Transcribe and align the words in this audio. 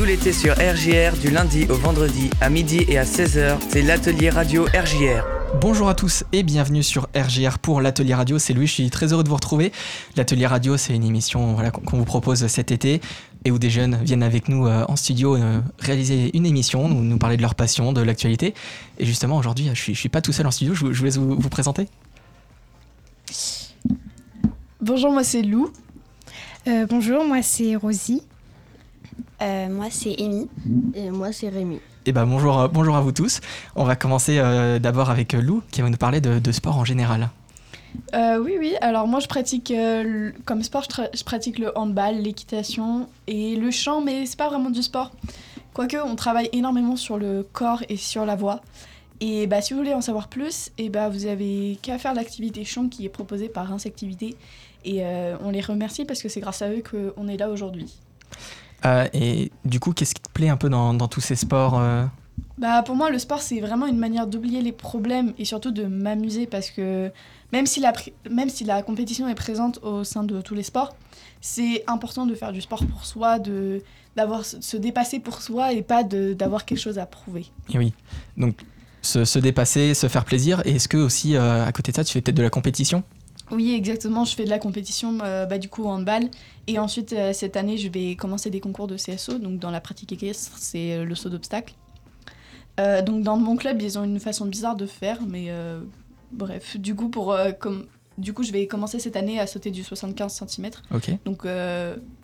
tout 0.00 0.06
l'été 0.06 0.32
sur 0.32 0.54
RJR 0.54 1.14
du 1.20 1.28
lundi 1.28 1.66
au 1.68 1.74
vendredi 1.74 2.30
à 2.40 2.48
midi 2.48 2.86
et 2.88 2.96
à 2.96 3.04
16h. 3.04 3.58
C'est 3.68 3.82
l'atelier 3.82 4.30
radio 4.30 4.64
RJR. 4.64 5.26
Bonjour 5.60 5.90
à 5.90 5.94
tous 5.94 6.24
et 6.32 6.42
bienvenue 6.42 6.82
sur 6.82 7.06
RGR 7.14 7.58
pour 7.58 7.82
l'Atelier 7.82 8.14
Radio. 8.14 8.38
C'est 8.38 8.54
Louis, 8.54 8.66
je 8.66 8.72
suis 8.72 8.88
très 8.88 9.12
heureux 9.12 9.24
de 9.24 9.28
vous 9.28 9.34
retrouver. 9.34 9.72
L'Atelier 10.16 10.46
Radio, 10.46 10.78
c'est 10.78 10.94
une 10.94 11.04
émission 11.04 11.52
voilà, 11.52 11.70
qu'on 11.70 11.98
vous 11.98 12.06
propose 12.06 12.46
cet 12.46 12.72
été 12.72 13.02
et 13.44 13.50
où 13.50 13.58
des 13.58 13.68
jeunes 13.68 13.98
viennent 14.02 14.22
avec 14.22 14.48
nous 14.48 14.66
euh, 14.66 14.86
en 14.88 14.96
studio 14.96 15.36
euh, 15.36 15.60
réaliser 15.78 16.34
une 16.34 16.46
émission, 16.46 16.88
nous, 16.88 17.02
nous 17.02 17.18
parler 17.18 17.36
de 17.36 17.42
leur 17.42 17.54
passion, 17.54 17.92
de 17.92 18.00
l'actualité. 18.00 18.54
Et 18.98 19.04
justement, 19.04 19.36
aujourd'hui, 19.36 19.68
je 19.74 19.78
suis, 19.78 19.94
je 19.94 20.00
suis 20.00 20.08
pas 20.08 20.22
tout 20.22 20.32
seul 20.32 20.46
en 20.46 20.50
studio, 20.50 20.72
je, 20.72 20.94
je 20.94 20.98
vous 20.98 21.04
laisse 21.04 21.18
vous, 21.18 21.36
vous 21.38 21.48
présenter. 21.50 21.88
Bonjour, 24.80 25.12
moi 25.12 25.24
c'est 25.24 25.42
Lou. 25.42 25.70
Euh, 26.68 26.86
bonjour, 26.88 27.22
moi 27.22 27.42
c'est 27.42 27.76
Rosie. 27.76 28.22
Euh, 29.42 29.68
moi, 29.68 29.86
c'est 29.90 30.14
Amy. 30.20 30.48
Et 30.94 31.10
moi, 31.10 31.32
c'est 31.32 31.48
Rémi. 31.48 31.80
Et 32.06 32.12
ben 32.12 32.24
bonjour, 32.26 32.58
euh, 32.58 32.68
bonjour 32.68 32.96
à 32.96 33.00
vous 33.00 33.12
tous. 33.12 33.40
On 33.76 33.84
va 33.84 33.94
commencer 33.96 34.38
euh, 34.38 34.78
d'abord 34.78 35.10
avec 35.10 35.32
Lou 35.34 35.62
qui 35.70 35.82
va 35.82 35.90
nous 35.90 35.96
parler 35.98 36.20
de, 36.20 36.38
de 36.38 36.52
sport 36.52 36.78
en 36.78 36.84
général. 36.84 37.28
Euh, 38.14 38.38
oui, 38.38 38.54
oui, 38.58 38.74
alors 38.80 39.06
moi 39.08 39.18
je 39.20 39.26
pratique, 39.26 39.70
euh, 39.72 40.02
le- 40.02 40.34
comme 40.44 40.62
sport, 40.62 40.84
je, 41.14 41.24
pratique 41.24 41.58
le 41.58 41.76
handball, 41.76 42.16
l'équitation 42.16 43.08
et 43.26 43.56
le 43.56 43.70
chant, 43.70 44.00
mais 44.00 44.26
c'est 44.26 44.38
pas 44.38 44.48
vraiment 44.48 44.70
du 44.70 44.82
sport. 44.82 45.10
Quoique, 45.74 45.96
on 45.96 46.16
travaille 46.16 46.48
énormément 46.52 46.96
sur 46.96 47.18
le 47.18 47.46
corps 47.52 47.82
et 47.88 47.96
sur 47.96 48.24
la 48.24 48.36
voix. 48.36 48.60
Et 49.20 49.46
bah, 49.46 49.60
si 49.60 49.74
vous 49.74 49.80
voulez 49.80 49.92
en 49.92 50.00
savoir 50.00 50.28
plus, 50.28 50.70
et 50.78 50.88
bah, 50.88 51.08
vous 51.10 51.26
avez 51.26 51.78
qu'à 51.82 51.98
faire 51.98 52.14
l'activité 52.14 52.64
chant 52.64 52.88
qui 52.88 53.04
est 53.04 53.10
proposée 53.10 53.48
par 53.48 53.72
Insectivité. 53.72 54.36
Et 54.84 55.04
euh, 55.04 55.36
on 55.44 55.50
les 55.50 55.60
remercie 55.60 56.06
parce 56.06 56.22
que 56.22 56.28
c'est 56.30 56.40
grâce 56.40 56.62
à 56.62 56.70
eux 56.70 56.82
qu'on 56.90 57.28
est 57.28 57.36
là 57.36 57.50
aujourd'hui. 57.50 57.92
Euh, 58.84 59.06
et 59.12 59.50
du 59.64 59.80
coup, 59.80 59.92
qu'est-ce 59.92 60.14
qui 60.14 60.22
te 60.22 60.30
plaît 60.30 60.48
un 60.48 60.56
peu 60.56 60.68
dans, 60.68 60.94
dans 60.94 61.08
tous 61.08 61.20
ces 61.20 61.36
sports 61.36 61.78
euh 61.78 62.04
Bah, 62.58 62.82
pour 62.82 62.96
moi, 62.96 63.10
le 63.10 63.18
sport, 63.18 63.40
c'est 63.40 63.60
vraiment 63.60 63.86
une 63.86 63.98
manière 63.98 64.26
d'oublier 64.26 64.62
les 64.62 64.72
problèmes 64.72 65.32
et 65.38 65.44
surtout 65.44 65.70
de 65.70 65.84
m'amuser 65.84 66.46
parce 66.46 66.70
que 66.70 67.10
même 67.52 67.66
si, 67.66 67.80
la, 67.80 67.92
même 68.30 68.48
si 68.48 68.64
la 68.64 68.82
compétition 68.82 69.28
est 69.28 69.34
présente 69.34 69.78
au 69.82 70.04
sein 70.04 70.24
de 70.24 70.40
tous 70.40 70.54
les 70.54 70.62
sports, 70.62 70.94
c'est 71.40 71.84
important 71.86 72.26
de 72.26 72.34
faire 72.34 72.52
du 72.52 72.60
sport 72.60 72.84
pour 72.86 73.04
soi, 73.04 73.38
de 73.38 73.82
d'avoir 74.16 74.44
se 74.44 74.76
dépasser 74.76 75.20
pour 75.20 75.40
soi 75.40 75.72
et 75.72 75.82
pas 75.82 76.02
d'avoir 76.02 76.64
quelque 76.64 76.80
chose 76.80 76.98
à 76.98 77.06
prouver. 77.06 77.46
Et 77.72 77.78
oui. 77.78 77.94
Donc, 78.36 78.56
se, 79.02 79.24
se 79.24 79.38
dépasser, 79.38 79.94
se 79.94 80.08
faire 80.08 80.24
plaisir. 80.24 80.62
Et 80.64 80.72
est-ce 80.72 80.88
que 80.88 80.96
aussi, 80.96 81.36
euh, 81.36 81.64
à 81.64 81.72
côté 81.72 81.92
de 81.92 81.96
ça, 81.96 82.04
tu 82.04 82.12
fais 82.12 82.20
peut-être 82.20 82.36
de 82.36 82.42
la 82.42 82.50
compétition? 82.50 83.02
Oui, 83.50 83.74
exactement. 83.74 84.24
Je 84.24 84.34
fais 84.34 84.44
de 84.44 84.50
la 84.50 84.58
compétition, 84.58 85.18
euh, 85.22 85.44
bah, 85.46 85.58
du 85.58 85.68
coup, 85.68 85.84
en 85.86 85.94
handball. 85.94 86.28
Et 86.66 86.78
ensuite, 86.78 87.12
euh, 87.12 87.32
cette 87.32 87.56
année, 87.56 87.76
je 87.78 87.88
vais 87.88 88.14
commencer 88.14 88.48
des 88.50 88.60
concours 88.60 88.86
de 88.86 88.96
CSO. 88.96 89.38
Donc, 89.38 89.58
dans 89.58 89.70
la 89.70 89.80
pratique 89.80 90.12
équestre, 90.12 90.52
c'est 90.56 90.92
euh, 90.92 91.04
le 91.04 91.14
saut 91.14 91.28
d'obstacle. 91.30 91.74
Euh, 92.78 93.02
donc, 93.02 93.22
dans 93.22 93.36
mon 93.36 93.56
club, 93.56 93.82
ils 93.82 93.98
ont 93.98 94.04
une 94.04 94.20
façon 94.20 94.46
bizarre 94.46 94.76
de 94.76 94.86
faire. 94.86 95.18
Mais 95.26 95.48
bref, 96.32 96.76
du 96.76 96.94
coup, 96.94 97.08
pour, 97.08 97.36
comme, 97.58 97.86
du 98.18 98.32
coup, 98.32 98.42
je 98.44 98.52
vais 98.52 98.66
commencer 98.66 98.98
cette 99.00 99.16
année 99.16 99.40
à 99.40 99.46
sauter 99.46 99.70
du 99.70 99.82
75 99.82 100.44
cm. 100.46 100.70
Donc, 101.24 101.44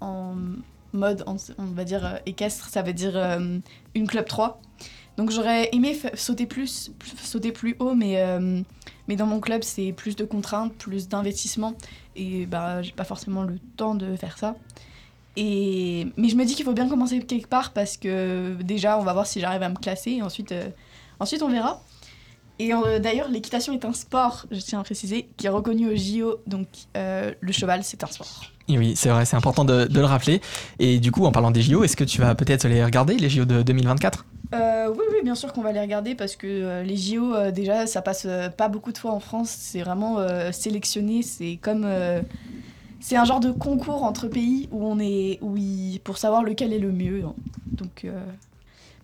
en 0.01 0.35
mode, 0.93 1.25
on, 1.27 1.37
on 1.59 1.65
va 1.65 1.85
dire, 1.85 2.21
équestre, 2.25 2.69
ça 2.69 2.83
veut 2.83 2.93
dire 2.95 3.17
une 3.95 4.07
club 4.07 4.27
3. 4.27 4.61
Donc, 5.19 5.31
j'aurais 5.31 5.69
aimé 5.75 5.99
sauter 6.15 6.47
plus, 6.47 6.91
plus- 6.99 7.17
sauter 7.19 7.51
plus 7.53 7.77
haut, 7.81 7.95
mais, 7.95 8.23
mais 9.09 9.17
dans 9.17 9.27
mon 9.27 9.41
club, 9.41 9.63
c'est 9.63 9.93
plus 9.93 10.17
de 10.17 10.25
contraintes, 10.25 10.75
plus 10.75 11.09
d'investissement. 11.09 11.75
Et 12.17 12.47
bah, 12.47 12.83
j'ai 12.83 12.93
pas 12.93 13.05
forcément 13.05 13.43
le 13.43 13.59
temps 13.77 13.95
de 13.95 14.17
faire 14.17 14.39
ça. 14.39 14.57
Et... 15.37 16.09
Mais 16.17 16.29
je 16.29 16.37
me 16.37 16.45
dis 16.45 16.55
qu'il 16.55 16.65
faut 16.65 16.73
bien 16.73 16.89
commencer 16.89 17.21
quelque 17.21 17.49
part 17.49 17.73
parce 17.73 17.97
que 17.97 18.57
déjà, 18.63 18.99
on 18.99 19.03
va 19.03 19.13
voir 19.13 19.27
si 19.27 19.41
j'arrive 19.41 19.63
à 19.63 19.69
me 19.69 19.77
classer. 19.77 20.13
Et 20.13 20.23
ensuite, 20.23 20.53
euh, 20.53 20.69
ensuite 21.21 21.43
on 21.43 21.51
verra. 21.51 21.83
Et 22.59 22.73
euh, 22.73 22.99
d'ailleurs, 22.99 23.29
l'équitation 23.29 23.75
est 23.75 23.85
un 23.85 23.93
sport, 23.93 24.47
je 24.51 24.61
tiens 24.61 24.81
à 24.81 24.83
préciser, 24.83 25.29
qui 25.37 25.47
est 25.47 25.51
reconnu 25.51 25.91
au 25.91 25.95
JO. 25.95 26.39
Donc, 26.47 26.67
euh, 26.97 27.33
le 27.39 27.53
cheval, 27.53 27.85
c'est 27.85 28.03
un 28.03 28.07
sport. 28.07 28.45
Et 28.69 28.79
oui, 28.79 28.97
c'est 28.97 29.11
vrai, 29.11 29.27
c'est 29.27 29.37
important 29.37 29.67
de, 29.67 29.85
de 29.85 30.01
le 30.01 30.07
rappeler. 30.07 30.41
Et 30.79 30.99
du 30.99 31.13
coup, 31.13 31.27
en 31.27 31.33
parlant 31.33 31.51
des 31.51 31.61
JO, 31.61 31.85
est-ce 31.85 31.97
que 31.97 32.05
tu 32.05 32.21
vas 32.21 32.35
peut-être 32.35 32.67
les 32.67 32.83
regarder, 32.83 33.17
les 33.17 33.29
JO 33.29 33.45
de 33.45 33.63
2024 33.63 34.25
Euh, 34.55 34.89
oui, 34.91 35.05
oui, 35.13 35.19
bien 35.25 35.35
sûr 35.35 35.53
qu'on 35.53 35.63
va 35.63 35.73
les 35.73 35.81
regarder 35.81 36.15
parce 36.15 36.37
que 36.37 36.47
euh, 36.47 36.83
les 36.83 36.97
JO, 36.97 37.35
euh, 37.35 37.51
déjà, 37.51 37.87
ça 37.87 38.03
passe 38.03 38.27
pas 38.57 38.69
beaucoup 38.69 38.93
de 38.93 38.99
fois 38.99 39.13
en 39.13 39.21
France. 39.21 39.51
C'est 39.51 39.81
vraiment 39.83 40.19
sélectionné. 40.53 41.23
C'est 41.23 41.59
comme. 41.61 41.87
c'est 43.01 43.17
un 43.17 43.25
genre 43.25 43.41
de 43.41 43.51
concours 43.51 44.03
entre 44.05 44.29
pays 44.29 44.69
où 44.71 44.85
on 44.87 44.99
est. 44.99 45.39
Où 45.43 45.57
il- 45.57 46.01
pour 46.05 46.19
savoir 46.19 46.43
lequel 46.43 46.73
est 46.73 46.79
le 46.79 46.93
mieux. 46.93 47.25
hein. 47.27 47.35
Donc. 47.73 48.07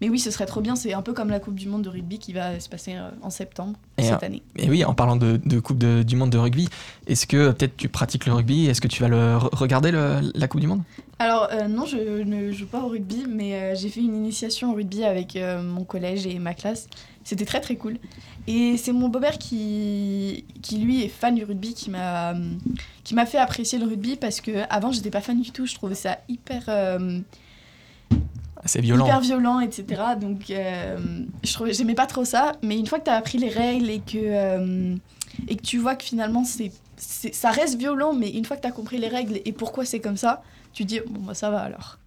Mais 0.00 0.08
oui, 0.08 0.18
ce 0.18 0.32
serait 0.32 0.46
trop 0.46 0.60
bien. 0.60 0.74
C'est 0.74 0.94
un 0.94 1.02
peu 1.02 1.12
comme 1.12 1.30
la 1.30 1.38
Coupe 1.38 1.54
du 1.54 1.68
Monde 1.68 1.82
de 1.82 1.88
rugby 1.88 2.18
qui 2.18 2.32
va 2.32 2.58
se 2.58 2.68
passer 2.68 2.96
en 3.22 3.30
septembre 3.30 3.74
Et, 3.98 4.02
cette 4.02 4.24
année. 4.24 4.42
Et 4.56 4.68
oui, 4.68 4.84
en 4.84 4.94
parlant 4.94 5.14
de, 5.14 5.38
de 5.44 5.60
Coupe 5.60 5.78
de- 5.78 6.02
du 6.02 6.16
Monde 6.16 6.30
de 6.30 6.38
rugby, 6.38 6.68
est-ce 7.06 7.24
que 7.24 7.52
peut-être 7.52 7.76
tu 7.76 7.88
pratiques 7.88 8.26
le 8.26 8.32
rugby? 8.32 8.66
Est-ce 8.66 8.80
que 8.80 8.88
tu 8.88 9.00
vas 9.00 9.08
le 9.08 9.36
re- 9.36 9.54
regarder, 9.54 9.92
le- 9.92 10.32
la 10.34 10.48
Coupe 10.48 10.60
du 10.60 10.66
Monde? 10.66 10.82
Alors, 11.22 11.48
euh, 11.52 11.68
non, 11.68 11.86
je 11.86 11.98
ne 12.24 12.50
joue 12.50 12.66
pas 12.66 12.80
au 12.80 12.88
rugby, 12.88 13.26
mais 13.28 13.54
euh, 13.54 13.74
j'ai 13.76 13.90
fait 13.90 14.00
une 14.00 14.16
initiation 14.16 14.72
au 14.72 14.74
rugby 14.74 15.04
avec 15.04 15.36
euh, 15.36 15.62
mon 15.62 15.84
collège 15.84 16.26
et 16.26 16.36
ma 16.40 16.52
classe. 16.52 16.88
C'était 17.22 17.44
très 17.44 17.60
très 17.60 17.76
cool. 17.76 17.98
Et 18.48 18.76
c'est 18.76 18.90
mon 18.90 19.08
beau-père 19.08 19.38
qui, 19.38 20.44
qui, 20.62 20.78
lui, 20.78 21.04
est 21.04 21.08
fan 21.08 21.36
du 21.36 21.44
rugby, 21.44 21.74
qui 21.74 21.90
m'a 21.90 22.34
qui 23.04 23.14
m'a 23.14 23.24
fait 23.24 23.38
apprécier 23.38 23.78
le 23.78 23.86
rugby 23.86 24.16
parce 24.16 24.40
que 24.40 24.64
avant 24.68 24.90
j'étais 24.90 25.10
pas 25.10 25.20
fan 25.20 25.40
du 25.40 25.52
tout. 25.52 25.64
Je 25.64 25.76
trouvais 25.76 25.94
ça 25.94 26.18
hyper, 26.28 26.68
C'est 28.64 28.80
violent. 28.80 29.06
hyper 29.06 29.20
violent, 29.20 29.60
etc. 29.60 30.02
Donc, 30.20 30.50
euh, 30.50 30.96
je 31.42 31.52
trouvais, 31.52 31.72
j'aimais 31.72 31.94
pas 31.94 32.06
trop 32.06 32.24
ça. 32.24 32.52
Mais 32.62 32.78
une 32.78 32.86
fois 32.86 32.98
que 32.98 33.04
tu 33.04 33.10
as 33.10 33.14
appris 33.16 33.38
les 33.38 33.48
règles 33.48 33.90
et 33.90 33.98
que, 34.00 34.18
euh, 34.18 34.94
et 35.48 35.56
que 35.56 35.62
tu 35.62 35.78
vois 35.78 35.94
que 35.96 36.04
finalement 36.04 36.44
c'est, 36.44 36.72
ça 36.96 37.50
reste 37.50 37.76
violent, 37.78 38.12
mais 38.12 38.30
une 38.30 38.44
fois 38.44 38.56
que 38.56 38.62
tu 38.62 38.68
as 38.68 38.72
compris 38.72 38.98
les 38.98 39.08
règles 39.08 39.40
et 39.44 39.52
pourquoi 39.52 39.84
c'est 39.84 40.00
comme 40.00 40.16
ça, 40.16 40.42
tu 40.72 40.84
dis 40.84 41.00
bon, 41.06 41.20
bah 41.20 41.34
ça 41.34 41.50
va 41.50 41.60
alors. 41.60 41.98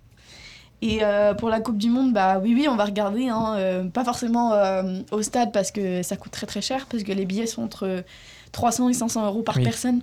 Et 0.81 0.99
euh, 1.03 1.33
pour 1.33 1.49
la 1.49 1.61
Coupe 1.61 1.77
du 1.77 1.89
Monde, 1.89 2.13
bah 2.13 2.37
oui, 2.41 2.53
oui, 2.53 2.67
on 2.69 2.75
va 2.75 2.85
regarder. 2.85 3.29
hein, 3.29 3.55
euh, 3.57 3.83
pas 3.85 4.03
forcément 4.03 4.53
euh, 4.53 4.99
au 5.11 5.21
stade 5.21 5.51
parce 5.51 5.71
que 5.71 6.03
ça 6.03 6.15
coûte 6.17 6.31
très 6.33 6.45
très 6.45 6.61
cher, 6.61 6.85
parce 6.87 7.03
que 7.03 7.11
les 7.13 7.25
billets 7.25 7.47
sont 7.47 7.63
entre 7.63 8.03
300 8.51 8.89
et 8.89 8.93
500 8.93 9.25
euros 9.25 9.41
par 9.41 9.55
Oui. 9.57 9.63
personne. 9.63 10.01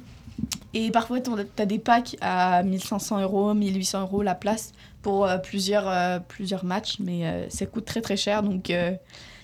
Et 0.74 0.90
parfois, 0.90 1.20
tu 1.20 1.30
as 1.58 1.66
des 1.66 1.78
packs 1.78 2.16
à 2.22 2.62
1500 2.62 3.20
euros, 3.20 3.52
1800 3.54 4.00
euros 4.00 4.22
la 4.22 4.34
place 4.34 4.72
pour 5.02 5.28
plusieurs, 5.42 6.22
plusieurs 6.22 6.64
matchs, 6.64 6.96
mais 7.00 7.46
ça 7.50 7.66
coûte 7.66 7.84
très 7.84 8.00
très 8.00 8.16
cher, 8.16 8.42
donc 8.42 8.72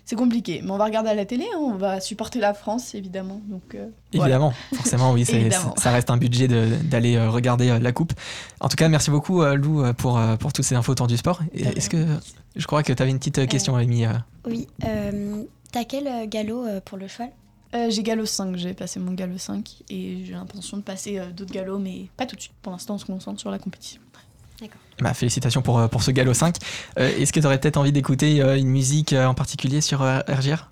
c'est 0.08 0.16
compliqué. 0.16 0.62
Mais 0.64 0.70
on 0.70 0.78
va 0.78 0.86
regarder 0.86 1.10
à 1.10 1.14
la 1.14 1.26
télé, 1.26 1.44
hein, 1.54 1.58
on 1.60 1.74
va 1.74 2.00
supporter 2.00 2.40
la 2.40 2.54
France, 2.54 2.94
évidemment. 2.94 3.42
Donc, 3.46 3.74
euh, 3.74 3.88
voilà. 4.14 4.36
Évidemment, 4.36 4.54
forcément, 4.74 5.12
oui, 5.12 5.26
Évidemment. 5.28 5.74
ça 5.76 5.90
reste 5.90 6.08
un 6.08 6.16
budget 6.16 6.48
d'aller 6.48 7.16
euh, 7.16 7.28
regarder 7.28 7.68
euh, 7.68 7.78
la 7.78 7.92
coupe. 7.92 8.14
En 8.60 8.70
tout 8.70 8.76
cas, 8.76 8.88
merci 8.88 9.10
beaucoup, 9.10 9.42
euh, 9.42 9.54
Lou, 9.54 9.84
pour, 9.98 10.16
euh, 10.16 10.36
pour 10.36 10.54
toutes 10.54 10.64
ces 10.64 10.76
infos 10.76 10.92
autour 10.92 11.08
du 11.08 11.18
sport. 11.18 11.42
Est-ce 11.52 11.90
que 11.90 12.06
je 12.56 12.66
crois 12.66 12.82
que 12.82 12.94
tu 12.94 13.02
avais 13.02 13.10
une 13.10 13.18
petite 13.18 13.38
euh, 13.38 13.46
question, 13.46 13.76
Amy 13.76 14.06
euh, 14.06 14.12
Oui. 14.46 14.66
Euh, 14.86 15.44
T'as 15.72 15.84
quel 15.84 16.06
euh, 16.06 16.24
galop 16.26 16.64
euh, 16.64 16.80
pour 16.82 16.96
le 16.96 17.06
cheval? 17.06 17.28
Euh, 17.74 17.90
j'ai 17.90 18.02
galop 18.02 18.24
5, 18.24 18.56
j'ai 18.56 18.72
passé 18.72 18.98
mon 18.98 19.12
galop 19.12 19.36
5 19.36 19.82
et 19.90 20.24
j'ai 20.24 20.32
l'intention 20.32 20.78
de 20.78 20.82
passer 20.82 21.18
euh, 21.18 21.30
d'autres 21.30 21.52
galops, 21.52 21.82
mais 21.82 22.06
pas 22.16 22.24
tout 22.24 22.34
de 22.34 22.40
suite. 22.40 22.54
Pour 22.62 22.72
l'instant, 22.72 22.94
on 22.94 22.98
se 22.98 23.04
concentre 23.04 23.38
sur 23.38 23.50
la 23.50 23.58
compétition. 23.58 24.00
Bah, 25.00 25.14
Félicitations 25.14 25.62
pour, 25.62 25.78
euh, 25.78 25.88
pour 25.88 26.02
ce 26.02 26.10
galop 26.10 26.34
5. 26.34 26.56
Euh, 26.98 27.10
Est-ce 27.18 27.32
que 27.32 27.40
tu 27.40 27.46
aurais 27.46 27.58
peut-être 27.58 27.76
envie 27.76 27.92
d'écouter 27.92 28.40
euh, 28.40 28.56
une 28.56 28.68
musique 28.68 29.12
euh, 29.12 29.26
en 29.26 29.34
particulier 29.34 29.80
sur 29.80 30.00
RGR 30.00 30.70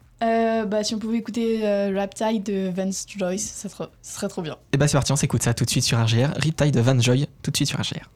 bah, 0.68 0.82
si 0.82 0.96
on 0.96 0.98
pouvait 0.98 1.18
écouter 1.18 1.60
Riptide 1.94 2.42
de 2.42 2.70
Vance 2.74 3.06
Joyce, 3.06 3.44
ça 3.44 3.68
serait, 3.68 3.86
ça 4.02 4.16
serait 4.16 4.26
trop 4.28 4.42
bien. 4.42 4.56
Et 4.72 4.78
bah 4.78 4.88
c'est 4.88 4.96
parti, 4.96 5.12
on 5.12 5.16
s'écoute 5.16 5.44
ça 5.44 5.54
tout 5.54 5.64
de 5.64 5.70
suite 5.70 5.84
sur 5.84 6.02
RGR. 6.02 6.30
Riptide 6.38 6.74
de 6.74 6.80
Van 6.80 6.98
Joy, 6.98 7.28
tout 7.42 7.52
de 7.52 7.56
suite 7.56 7.68
sur 7.68 7.78
RGR. 7.78 8.10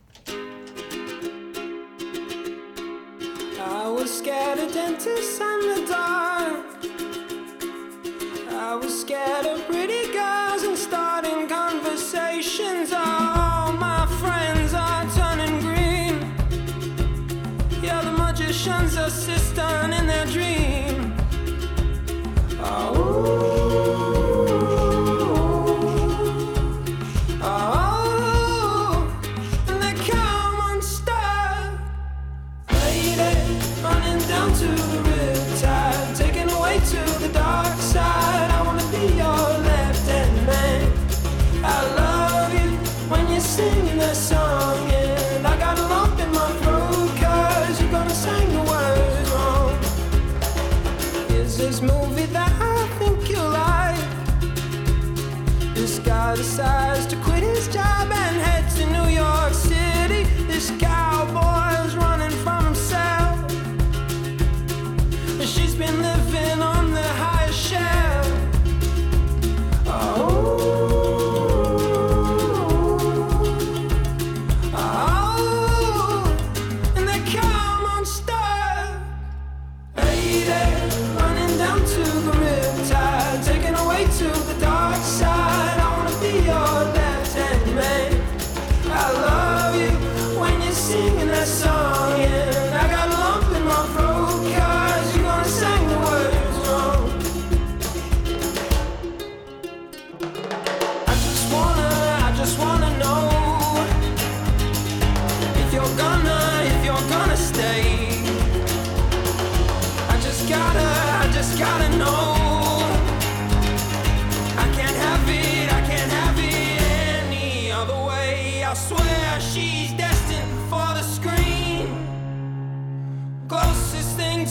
This 55.81 55.99
guy 56.01 56.37
decides 56.37 57.07
to 57.07 57.17
quit 57.25 57.43
his 57.43 57.67
job 57.69 58.13
and 58.13 58.37
head 58.37 58.69
to 58.77 58.85
New 58.85 59.09
York 59.09 59.55
City. 59.55 60.25
This 60.47 60.71
cowboy's 60.79 61.60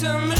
I'm. 0.10 0.39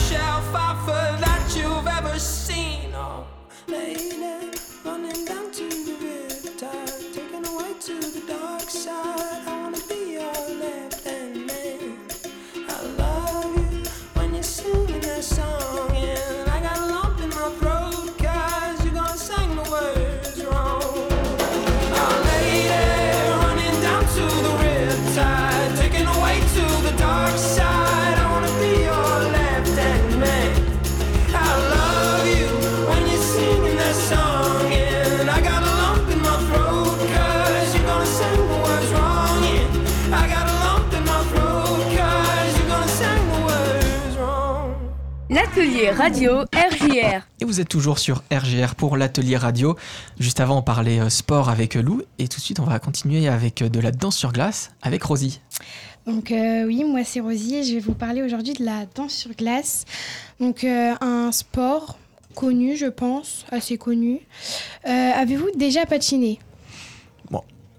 L'atelier 45.50 45.90
radio 45.90 46.42
RJR. 46.54 47.22
Et 47.40 47.46
vous 47.46 47.60
êtes 47.60 47.70
toujours 47.70 47.98
sur 47.98 48.22
RGR 48.32 48.76
pour 48.76 48.98
l'atelier 48.98 49.36
radio. 49.36 49.76
Juste 50.20 50.40
avant, 50.42 50.60
on 50.60 50.62
parlait 50.62 51.00
euh, 51.00 51.10
sport 51.10 51.50
avec 51.50 51.76
euh, 51.76 51.82
Lou. 51.82 52.04
Et 52.20 52.28
tout 52.28 52.38
de 52.38 52.42
suite, 52.44 52.60
on 52.60 52.66
va 52.66 52.78
continuer 52.78 53.28
avec 53.28 53.64
euh, 53.64 53.70
de 53.70 53.80
la 53.80 53.92
danse 53.92 54.16
sur 54.16 54.32
glace 54.32 54.72
avec 54.84 55.02
Rosie. 55.02 55.42
Donc 56.06 56.32
euh, 56.32 56.66
oui, 56.66 56.84
moi 56.84 57.04
c'est 57.04 57.20
Rosie 57.20 57.56
et 57.56 57.64
je 57.64 57.74
vais 57.74 57.80
vous 57.80 57.96
parler 57.96 58.22
aujourd'hui 58.22 58.54
de 58.54 58.64
la 58.64 58.86
danse 58.94 59.14
sur 59.14 59.32
glace. 59.32 59.86
Donc 60.40 60.64
euh, 60.64 60.94
un 61.02 61.32
sport 61.32 61.98
connu, 62.36 62.76
je 62.78 62.86
pense, 62.86 63.46
assez 63.52 63.80
connu. 63.80 64.20
Euh, 64.88 65.12
Avez-vous 65.16 65.50
déjà 65.58 65.88
patiné? 65.88 66.38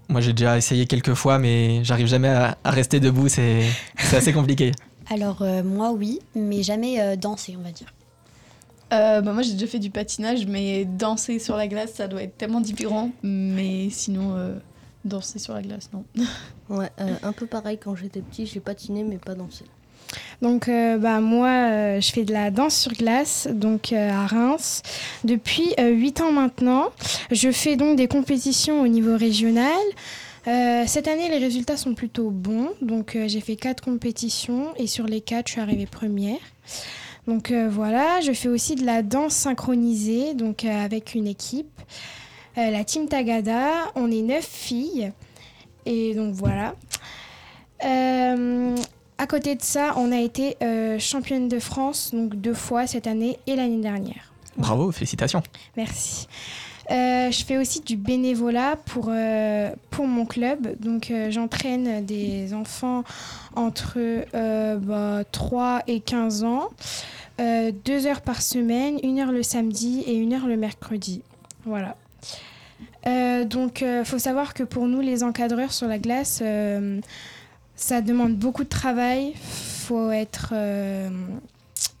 Moi, 0.09 0.19
j'ai 0.19 0.33
déjà 0.33 0.57
essayé 0.57 0.87
quelques 0.87 1.13
fois, 1.13 1.39
mais 1.39 1.85
j'arrive 1.85 2.07
jamais 2.07 2.27
à, 2.27 2.57
à 2.65 2.71
rester 2.71 2.99
debout. 2.99 3.29
C'est 3.29 3.63
assez 4.11 4.33
compliqué. 4.33 4.73
Alors 5.11 5.41
euh, 5.41 5.61
moi 5.61 5.91
oui, 5.91 6.19
mais 6.35 6.63
jamais 6.63 7.01
euh, 7.01 7.15
dansé 7.15 7.55
on 7.59 7.63
va 7.63 7.71
dire. 7.71 7.93
Euh, 8.93 9.21
bah, 9.21 9.33
moi 9.33 9.41
j'ai 9.41 9.53
déjà 9.53 9.67
fait 9.67 9.79
du 9.79 9.89
patinage, 9.89 10.45
mais 10.47 10.85
danser 10.85 11.39
sur 11.39 11.57
la 11.57 11.67
glace, 11.67 11.93
ça 11.93 12.07
doit 12.07 12.23
être 12.23 12.37
tellement 12.37 12.61
différent. 12.61 13.11
Mais 13.23 13.89
sinon, 13.89 14.35
euh, 14.35 14.55
danser 15.05 15.39
sur 15.39 15.53
la 15.53 15.61
glace, 15.61 15.89
non. 15.93 16.05
Ouais, 16.69 16.89
euh, 17.01 17.15
un 17.23 17.33
peu 17.33 17.45
pareil 17.45 17.77
quand 17.77 17.95
j'étais 17.95 18.21
petit, 18.21 18.45
j'ai 18.45 18.61
patiné 18.61 19.03
mais 19.03 19.17
pas 19.17 19.35
dansé. 19.35 19.65
Donc 20.41 20.67
euh, 20.67 20.97
bah, 20.97 21.19
moi 21.19 21.49
euh, 21.49 22.01
je 22.01 22.11
fais 22.11 22.23
de 22.23 22.33
la 22.33 22.51
danse 22.51 22.75
sur 22.75 22.93
glace 22.93 23.47
donc 23.51 23.93
euh, 23.93 24.09
à 24.11 24.25
Reims 24.25 24.81
depuis 25.23 25.73
8 25.77 26.21
ans 26.21 26.31
maintenant. 26.31 26.85
Je 27.31 27.51
fais 27.51 27.75
donc 27.75 27.97
des 27.97 28.07
compétitions 28.07 28.81
au 28.81 28.87
niveau 28.87 29.17
régional. 29.17 29.77
Euh, 30.47 30.83
cette 30.87 31.07
année 31.07 31.29
les 31.29 31.37
résultats 31.37 31.77
sont 31.77 31.93
plutôt 31.93 32.31
bons 32.31 32.71
donc 32.81 33.15
euh, 33.15 33.27
j'ai 33.27 33.41
fait 33.41 33.55
quatre 33.55 33.83
compétitions 33.83 34.73
et 34.75 34.87
sur 34.87 35.05
les 35.05 35.21
quatre 35.21 35.47
je 35.47 35.53
suis 35.53 35.61
arrivée 35.61 35.85
première. 35.85 36.39
Donc 37.27 37.51
euh, 37.51 37.69
voilà, 37.69 38.21
je 38.21 38.31
fais 38.31 38.47
aussi 38.47 38.73
de 38.73 38.83
la 38.83 39.03
danse 39.03 39.33
synchronisée 39.33 40.33
donc 40.33 40.65
avec 40.65 41.13
une 41.13 41.27
équipe. 41.27 41.69
La 42.57 42.83
team 42.83 43.07
Tagada, 43.07 43.91
on 43.95 44.11
est 44.11 44.21
neuf 44.21 44.45
filles 44.45 45.13
et 45.85 46.13
donc 46.15 46.33
voilà. 46.33 46.75
À 47.79 49.27
côté 49.27 49.55
de 49.55 49.61
ça, 49.61 49.93
on 49.95 50.11
a 50.11 50.19
été 50.19 50.57
championne 50.99 51.47
de 51.47 51.59
France 51.59 52.11
donc 52.13 52.35
deux 52.35 52.53
fois 52.53 52.87
cette 52.87 53.07
année 53.07 53.39
et 53.47 53.55
l'année 53.55 53.81
dernière. 53.81 54.33
Bravo, 54.57 54.91
félicitations. 54.91 55.41
Merci. 55.77 56.27
Euh, 56.89 57.31
je 57.31 57.45
fais 57.45 57.57
aussi 57.57 57.81
du 57.81 57.95
bénévolat 57.95 58.75
pour, 58.85 59.09
euh, 59.09 59.71
pour 59.91 60.07
mon 60.07 60.25
club. 60.25 60.79
Donc, 60.79 61.11
euh, 61.11 61.29
j'entraîne 61.29 62.03
des 62.05 62.53
enfants 62.53 63.03
entre 63.55 63.99
bah, 64.79 65.23
3 65.31 65.83
et 65.87 65.99
15 65.99 66.43
ans, 66.43 66.69
deux 67.39 68.07
heures 68.07 68.21
par 68.21 68.41
semaine, 68.41 68.99
une 69.03 69.19
heure 69.19 69.31
le 69.31 69.43
samedi 69.43 70.03
et 70.07 70.15
une 70.15 70.33
heure 70.33 70.47
le 70.47 70.57
mercredi. 70.57 71.21
Voilà. 71.65 71.95
Donc, 73.45 73.81
il 73.81 74.05
faut 74.05 74.19
savoir 74.19 74.53
que 74.53 74.63
pour 74.63 74.87
nous, 74.87 75.01
les 75.01 75.23
encadreurs 75.23 75.73
sur 75.73 75.87
la 75.87 75.97
glace, 75.97 76.43
ça 77.75 78.01
demande 78.01 78.35
beaucoup 78.35 78.63
de 78.63 78.69
travail. 78.69 79.33
faut 79.35 80.11
être. 80.11 80.53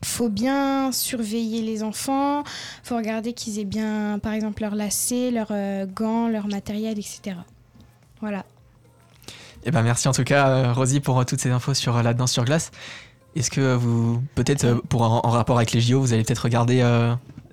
Faut 0.03 0.29
bien 0.29 0.91
surveiller 0.91 1.61
les 1.61 1.83
enfants, 1.83 2.43
faut 2.83 2.97
regarder 2.97 3.33
qu'ils 3.33 3.59
aient 3.59 3.65
bien, 3.65 4.19
par 4.21 4.33
exemple, 4.33 4.61
leurs 4.61 4.75
lacets, 4.75 5.31
leurs 5.31 5.51
euh, 5.51 5.85
gants, 5.85 6.27
leur 6.27 6.47
matériel, 6.47 6.99
etc. 6.99 7.37
Voilà. 8.19 8.45
Eh 9.63 9.71
ben, 9.71 9.83
merci 9.83 10.07
en 10.07 10.11
tout 10.11 10.23
cas, 10.23 10.49
euh, 10.49 10.73
Rosie, 10.73 10.99
pour 10.99 11.19
euh, 11.19 11.23
toutes 11.23 11.39
ces 11.39 11.51
infos 11.51 11.73
sur 11.73 12.01
la 12.01 12.13
danse 12.13 12.31
sur 12.31 12.45
glace. 12.45 12.71
Est-ce 13.35 13.51
que 13.51 13.75
vous, 13.75 14.21
peut-être, 14.35 14.81
pour 14.89 15.03
en, 15.03 15.21
rapport 15.21 15.57
avec 15.57 15.71
les 15.71 15.79
JO, 15.79 16.01
vous 16.01 16.13
allez 16.13 16.23
peut-être 16.23 16.39
regarder 16.39 16.81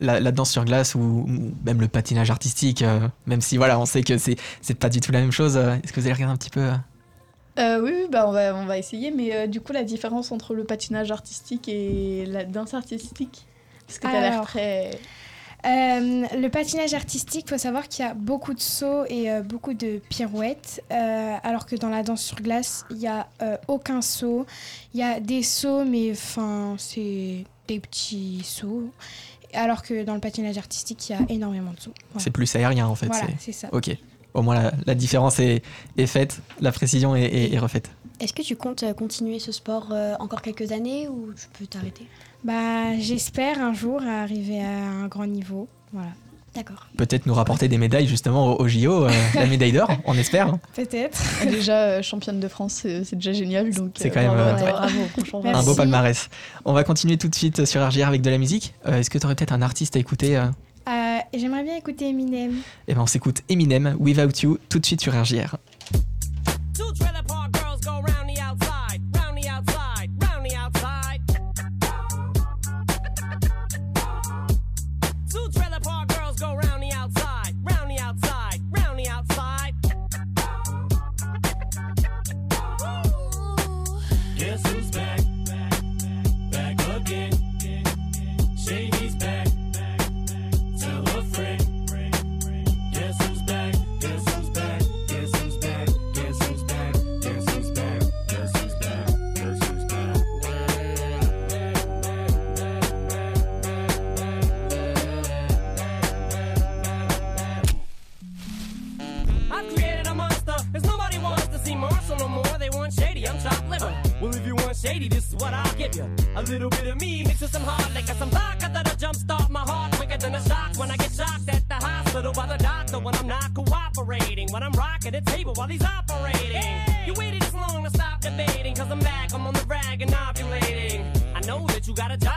la, 0.00 0.32
danse 0.32 0.50
sur 0.50 0.64
glace 0.64 0.96
ou, 0.96 1.24
même 1.64 1.80
le 1.80 1.86
patinage 1.86 2.32
artistique, 2.32 2.84
même 3.26 3.40
si 3.40 3.58
voilà, 3.58 3.78
on 3.78 3.86
sait 3.86 4.02
que 4.02 4.18
c'est 4.18 4.34
c'est 4.60 4.74
pas 4.74 4.88
du 4.88 4.98
tout 4.98 5.12
la 5.12 5.20
même 5.20 5.30
chose. 5.30 5.56
Est-ce 5.56 5.92
que 5.92 6.00
vous 6.00 6.06
allez 6.06 6.14
regarder 6.14 6.34
un 6.34 6.36
petit 6.36 6.50
peu 6.50 6.68
euh 7.58 7.80
oui, 7.82 8.06
bah 8.10 8.26
on, 8.28 8.32
va, 8.32 8.54
on 8.54 8.66
va 8.66 8.78
essayer, 8.78 9.10
mais 9.10 9.34
euh, 9.34 9.46
du 9.46 9.60
coup, 9.60 9.72
la 9.72 9.84
différence 9.84 10.32
entre 10.32 10.54
le 10.54 10.64
patinage 10.64 11.10
artistique 11.10 11.68
et 11.68 12.24
la 12.26 12.44
danse 12.44 12.74
artistique 12.74 13.46
Parce 13.86 13.98
que 13.98 14.06
t'as 14.06 14.20
l'air 14.20 14.42
très. 14.42 14.90
Euh, 15.66 16.24
le 16.36 16.48
patinage 16.48 16.94
artistique, 16.94 17.46
il 17.46 17.50
faut 17.50 17.58
savoir 17.58 17.88
qu'il 17.88 18.04
y 18.04 18.08
a 18.08 18.14
beaucoup 18.14 18.54
de 18.54 18.60
sauts 18.60 19.04
et 19.08 19.28
euh, 19.30 19.42
beaucoup 19.42 19.74
de 19.74 20.00
pirouettes, 20.08 20.84
euh, 20.92 21.34
alors 21.42 21.66
que 21.66 21.74
dans 21.74 21.88
la 21.88 22.04
danse 22.04 22.22
sur 22.22 22.36
glace, 22.40 22.84
il 22.90 22.98
n'y 22.98 23.08
a 23.08 23.26
euh, 23.42 23.56
aucun 23.66 24.00
saut. 24.00 24.46
Il 24.94 25.00
y 25.00 25.02
a 25.02 25.18
des 25.18 25.42
sauts, 25.42 25.84
mais 25.84 26.12
enfin, 26.12 26.76
c'est 26.78 27.44
des 27.66 27.80
petits 27.80 28.42
sauts. 28.44 28.88
Alors 29.52 29.82
que 29.82 30.04
dans 30.04 30.14
le 30.14 30.20
patinage 30.20 30.58
artistique, 30.58 31.08
il 31.08 31.12
y 31.12 31.14
a 31.16 31.20
énormément 31.28 31.72
de 31.72 31.80
sauts. 31.80 31.94
Voilà, 32.12 32.22
C'est 32.22 32.30
plus 32.30 32.54
aérien 32.54 32.86
en 32.86 32.94
fait. 32.94 33.06
Voilà, 33.06 33.26
c'est- 33.26 33.36
c'est 33.46 33.52
ça. 33.52 33.68
Ok. 33.72 33.90
Au 34.34 34.42
moins 34.42 34.54
la, 34.62 34.72
la 34.86 34.94
différence 34.94 35.38
est, 35.40 35.62
est 35.96 36.06
faite, 36.06 36.40
la 36.60 36.70
précision 36.72 37.16
est, 37.16 37.24
est- 37.24 37.52
est 37.54 37.58
refaite. 37.58 37.90
Est-ce 38.20 38.32
que 38.32 38.42
tu 38.42 38.56
comptes 38.56 38.82
euh, 38.82 38.92
continuer 38.94 39.38
ce 39.38 39.52
sport 39.52 39.88
euh, 39.92 40.14
encore 40.20 40.42
quelques 40.42 40.72
années 40.72 41.08
ou 41.08 41.32
tu 41.34 41.46
peux 41.58 41.66
t'arrêter? 41.66 42.06
Bah, 42.44 42.96
j'espère 43.00 43.60
un 43.60 43.72
jour 43.72 44.00
arriver 44.02 44.60
à 44.62 44.68
un 44.70 45.06
grand 45.08 45.26
niveau. 45.26 45.68
Voilà. 45.92 46.10
D'accord. 46.54 46.86
Peut-être 46.96 47.26
nous 47.26 47.34
rapporter 47.34 47.68
des 47.68 47.78
médailles 47.78 48.06
justement 48.08 48.54
au, 48.56 48.62
au 48.62 48.68
JO, 48.68 49.04
euh, 49.04 49.10
la 49.34 49.46
médaille 49.54 49.70
d'or, 49.72 49.88
on 50.06 50.14
espère. 50.14 50.48
hein. 50.48 50.60
Peut-être. 50.74 51.20
Déjà 51.48 51.82
euh, 51.82 52.02
championne 52.02 52.40
de 52.40 52.48
France, 52.48 52.80
c'est 52.82 53.14
déjà 53.14 53.32
génial. 53.32 53.70
Donc 53.72 53.92
C'est 53.96 54.08
euh, 54.08 54.14
quand 54.14 54.20
même, 54.20 54.30
euh, 54.36 54.56
toi. 54.58 54.64
ouais. 54.66 54.72
Bravo, 54.72 54.98
franchement. 55.16 55.42
Un 55.54 55.62
beau 55.62 55.74
palmarès. 55.74 56.28
On 56.64 56.72
va 56.72 56.82
continuer 56.84 57.16
tout 57.18 57.28
de 57.28 57.34
suite 57.34 57.64
sur 57.66 57.86
RGR 57.86 58.08
avec 58.08 58.22
de 58.22 58.30
la 58.30 58.38
musique. 58.38 58.74
Euh, 58.86 58.98
Est-ce 58.98 59.10
que 59.10 59.18
tu 59.18 59.26
aurais 59.26 59.34
peut-être 59.36 59.52
un 59.52 59.62
artiste 59.62 59.94
à 59.94 59.98
écouter 60.00 60.36
euh 60.88 61.18
J'aimerais 61.34 61.62
bien 61.62 61.76
écouter 61.76 62.08
Eminem. 62.08 62.54
Eh 62.86 62.94
ben 62.94 63.02
on 63.02 63.06
s'écoute 63.06 63.42
Eminem, 63.48 63.96
Without 63.98 64.42
You, 64.42 64.58
tout 64.68 64.78
de 64.78 64.86
suite 64.86 65.00
sur 65.00 65.12
RGR. 65.12 65.56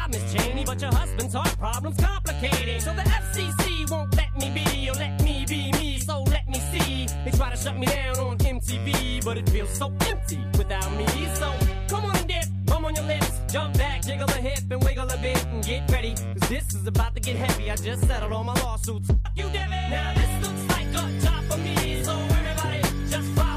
Job, 0.01 0.12
Miss 0.12 0.34
Cheney, 0.34 0.63
but 0.65 0.81
your 0.81 0.93
husband's 0.93 1.34
heart 1.34 1.58
problem's 1.58 1.98
complicating. 1.98 2.79
So 2.79 2.93
the 2.93 3.03
FCC 3.03 3.89
won't 3.89 4.15
let 4.15 4.36
me 4.38 4.51
be, 4.53 4.89
or 4.89 4.93
let 4.93 5.22
me 5.24 5.46
be 5.48 5.72
me, 5.74 6.00
so 6.00 6.24
let 6.24 6.48
me 6.48 6.60
see. 6.72 7.08
They 7.25 7.31
try 7.31 7.50
to 7.50 7.58
shut 7.58 7.77
me 7.77 7.88
down 7.88 8.17
on 8.17 8.38
MTV, 8.38 9.24
but 9.24 9.38
it 9.38 9.50
feels 9.50 9.70
so 9.77 9.91
empty 10.08 10.39
without 10.58 10.91
me. 10.96 11.05
So 11.36 11.53
come 11.88 12.05
on 12.05 12.15
and 12.15 12.27
dip, 12.27 12.46
bum 12.65 12.86
on 12.86 12.96
your 12.96 13.05
lips, 13.05 13.31
jump 13.51 13.77
back, 13.77 14.03
jiggle 14.03 14.29
a 14.29 14.34
hip 14.34 14.63
and 14.70 14.84
wiggle 14.84 15.10
a 15.10 15.17
bit 15.17 15.43
and 15.46 15.63
get 15.63 15.89
ready. 15.91 16.13
Cause 16.15 16.50
this 16.50 16.74
is 16.74 16.88
about 16.88 17.15
to 17.15 17.22
get 17.22 17.36
heavy. 17.36 17.72
I 17.72 17.75
just 17.75 18.08
settled 18.08 18.31
all 18.31 18.43
my 18.43 18.55
lawsuits. 18.62 19.08
Fuck 19.08 19.31
you, 19.36 19.50
Devin. 19.50 19.89
Now 19.89 20.13
this 20.13 20.48
looks 20.48 20.63
like 20.70 20.88
a 20.88 21.20
job 21.20 21.43
for 21.50 21.58
me, 21.58 22.03
so 22.03 22.13
everybody 22.13 22.81
just 23.10 23.27
follow 23.36 23.50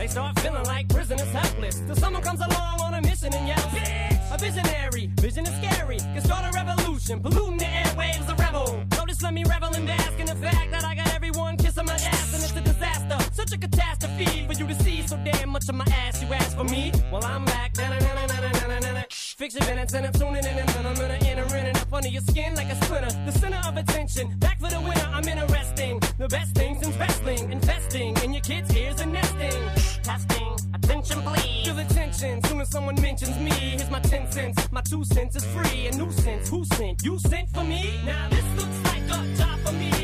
They 0.00 0.06
start 0.06 0.40
feeling 0.40 0.64
like 0.64 0.88
prisoners 0.88 1.30
helpless. 1.30 1.80
Till 1.80 1.94
someone 1.94 2.22
comes 2.22 2.40
along 2.40 2.80
on 2.80 2.94
a 2.94 3.02
mission 3.02 3.34
and 3.34 3.46
yells, 3.46 3.60
Bitch! 3.64 4.34
A 4.34 4.38
visionary, 4.38 5.10
vision 5.20 5.44
is 5.44 5.54
scary. 5.60 5.98
Can 5.98 6.22
start 6.24 6.42
a 6.46 6.50
revolution, 6.56 7.20
polluting 7.20 7.58
the 7.58 7.66
airwaves, 7.66 8.26
a 8.26 8.34
rebel. 8.36 8.82
Just 9.20 9.22
let 9.22 9.34
me 9.34 9.44
revel 9.44 9.68
and 9.74 9.86
bask 9.86 10.18
in 10.18 10.24
the 10.24 10.36
fact 10.36 10.70
that 10.70 10.84
I 10.84 10.94
got 10.94 11.12
everyone 11.14 11.58
kissing 11.58 11.84
my 11.84 11.92
ass 11.92 12.32
and 12.32 12.42
it's 12.42 12.56
a 12.56 12.62
disaster. 12.62 13.18
Such 13.34 13.52
a 13.52 13.58
catastrophe 13.58 14.46
for 14.46 14.54
you 14.54 14.66
to 14.66 14.74
see 14.82 15.06
so 15.06 15.18
damn 15.22 15.50
much 15.50 15.68
of 15.68 15.74
my 15.74 15.84
ass. 15.84 16.22
You 16.22 16.32
ask 16.32 16.56
for 16.56 16.64
me? 16.64 16.92
Well, 17.12 17.22
I'm 17.22 17.44
back. 17.44 17.74
Da-na-na-na-na-na-na-na. 17.74 19.00
Fix 19.02 19.09
your 19.48 19.64
minutes 19.64 19.94
and 19.94 20.04
I'm 20.04 20.12
tuning 20.12 20.44
in 20.44 20.58
and 20.58 20.86
I'm 20.86 20.94
gonna 20.96 21.14
enter 21.14 21.56
in 21.56 21.66
and 21.66 21.76
up 21.78 21.90
under 21.94 22.08
your 22.08 22.20
skin 22.20 22.54
like 22.56 22.68
a 22.68 22.74
splinter. 22.84 23.08
The 23.24 23.32
center 23.32 23.58
of 23.66 23.74
attention, 23.74 24.36
back 24.38 24.60
for 24.60 24.68
the 24.68 24.78
winner. 24.80 25.08
I'm 25.10 25.26
interesting. 25.26 25.98
The 26.18 26.28
best 26.28 26.54
things 26.54 26.86
in 26.86 26.98
wrestling, 26.98 27.50
investing 27.50 28.14
in 28.18 28.34
your 28.34 28.42
kids' 28.42 28.76
ears 28.76 29.00
and 29.00 29.14
nesting. 29.14 30.02
Testing, 30.02 30.56
attention 30.74 31.22
please. 31.22 31.64
Feel 31.64 31.74
the 31.74 31.84
tension 31.84 32.42
soon 32.44 32.60
as 32.60 32.68
someone 32.68 33.00
mentions 33.00 33.38
me. 33.38 33.50
Here's 33.50 33.90
my 33.90 34.00
10 34.00 34.30
cents. 34.30 34.70
My 34.72 34.82
two 34.82 35.04
cents 35.04 35.36
is 35.36 35.44
free. 35.46 35.86
A 35.86 35.96
nuisance. 35.96 36.50
Who 36.50 36.62
sent? 36.76 37.02
You 37.02 37.18
sent 37.18 37.48
for 37.48 37.64
me? 37.64 37.98
Now 38.04 38.28
this 38.28 38.44
looks 38.56 38.78
like 38.84 39.04
a 39.04 39.36
job 39.36 39.58
for 39.60 39.72
me. 39.72 39.99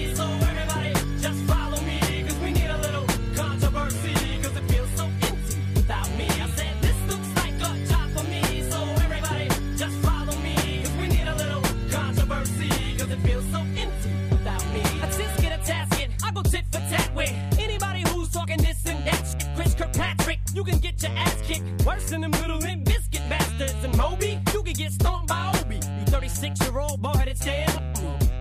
Can 20.67 20.79
get 20.79 21.03
your 21.03 21.13
ass 21.13 21.41
kicked. 21.43 21.85
Worse 21.87 22.11
than 22.11 22.21
them 22.23 22.33
little 22.33 22.59
limp 22.59 22.85
biscuit 22.85 23.23
bastards. 23.29 23.85
And 23.85 23.97
Moby, 23.97 24.41
you 24.53 24.63
can 24.63 24.73
get 24.75 24.93
stomped 24.93 25.29
by 25.29 25.53
Obi. 25.61 25.77
You 25.77 26.07
36 26.07 26.61
year 26.61 26.79
old 26.79 27.01
boy 27.01 27.13
that's 27.25 27.47
me. 27.47 27.65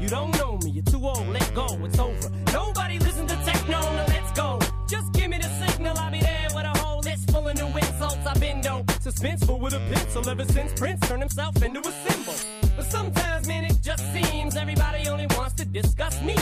You 0.01 0.09
don't 0.09 0.37
know 0.37 0.59
me, 0.63 0.71
you're 0.71 0.83
too 0.83 1.03
old, 1.03 1.27
let 1.29 1.53
go, 1.55 1.65
it's 1.83 1.97
over. 1.97 2.29
Nobody 2.53 2.99
listen 2.99 3.25
to 3.27 3.35
techno, 3.43 3.79
now 3.79 4.05
let's 4.07 4.31
go. 4.33 4.59
Just 4.87 5.11
give 5.13 5.29
me 5.29 5.37
the 5.37 5.49
signal, 5.65 5.97
I'll 5.97 6.11
be 6.11 6.19
there 6.19 6.47
with 6.53 6.65
a 6.65 6.77
whole 6.79 6.99
list 6.99 7.31
full 7.31 7.47
of 7.47 7.55
new 7.55 7.67
insults. 7.77 8.25
I've 8.25 8.39
been 8.39 8.61
dope, 8.61 8.85
suspenseful 8.87 9.59
with 9.59 9.73
a 9.73 9.79
pencil 9.91 10.29
ever 10.29 10.45
since 10.45 10.73
Prince 10.79 10.99
turned 11.07 11.23
himself 11.23 11.61
into 11.63 11.79
a 11.79 11.91
symbol. 12.07 12.35
But 12.75 12.85
sometimes, 12.85 13.47
man, 13.47 13.63
it 13.65 13.77
just 13.81 14.03
seems 14.13 14.55
everybody 14.55 15.07
only 15.07 15.27
wants 15.37 15.55
to 15.55 15.65
discuss 15.65 16.21
me. 16.21 16.34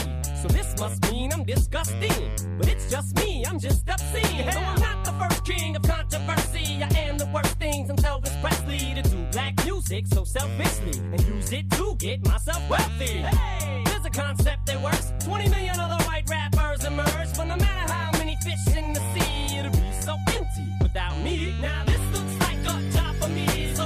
This 0.74 0.80
must 0.80 1.12
mean 1.12 1.32
I'm 1.32 1.44
disgusting. 1.44 2.32
But 2.58 2.68
it's 2.68 2.90
just 2.90 3.14
me, 3.16 3.44
I'm 3.46 3.60
just 3.60 3.88
obscene. 3.88 4.46
No, 4.46 4.58
I'm 4.58 4.80
not 4.80 5.04
the 5.04 5.12
first 5.12 5.44
king 5.44 5.76
of 5.76 5.82
controversy. 5.82 6.82
I 6.82 6.98
am 6.98 7.16
the 7.16 7.26
worst 7.26 7.56
things 7.60 7.90
I'm 7.90 7.96
Elvis 7.98 8.34
Presley 8.42 8.94
to 8.94 9.02
do 9.08 9.24
black 9.30 9.64
music 9.64 10.08
so 10.08 10.24
selfishly 10.24 10.98
and 10.98 11.20
use 11.28 11.52
it 11.52 11.70
to 11.72 11.94
get 11.98 12.26
myself 12.26 12.68
wealthy. 12.68 13.22
Hey, 13.22 13.84
there's 13.86 14.04
a 14.04 14.10
concept 14.10 14.66
that 14.66 14.82
works. 14.82 15.12
20 15.24 15.48
million 15.48 15.78
other 15.78 16.02
white 16.06 16.28
rappers 16.28 16.84
emerge, 16.84 17.36
but 17.36 17.44
no 17.44 17.56
matter 17.56 17.92
how 17.92 18.10
many 18.18 18.36
fish 18.42 18.76
in 18.76 18.92
the 18.94 19.00
sea, 19.14 19.58
it'll 19.58 19.70
be 19.70 19.92
so 20.00 20.16
empty 20.34 20.66
without 20.82 21.16
me. 21.20 21.54
Now 21.60 21.84
this 21.84 22.00
looks 22.12 22.34
like 22.40 22.58
a 22.58 22.90
job 22.90 23.14
for 23.20 23.28
me, 23.28 23.72
so 23.74 23.84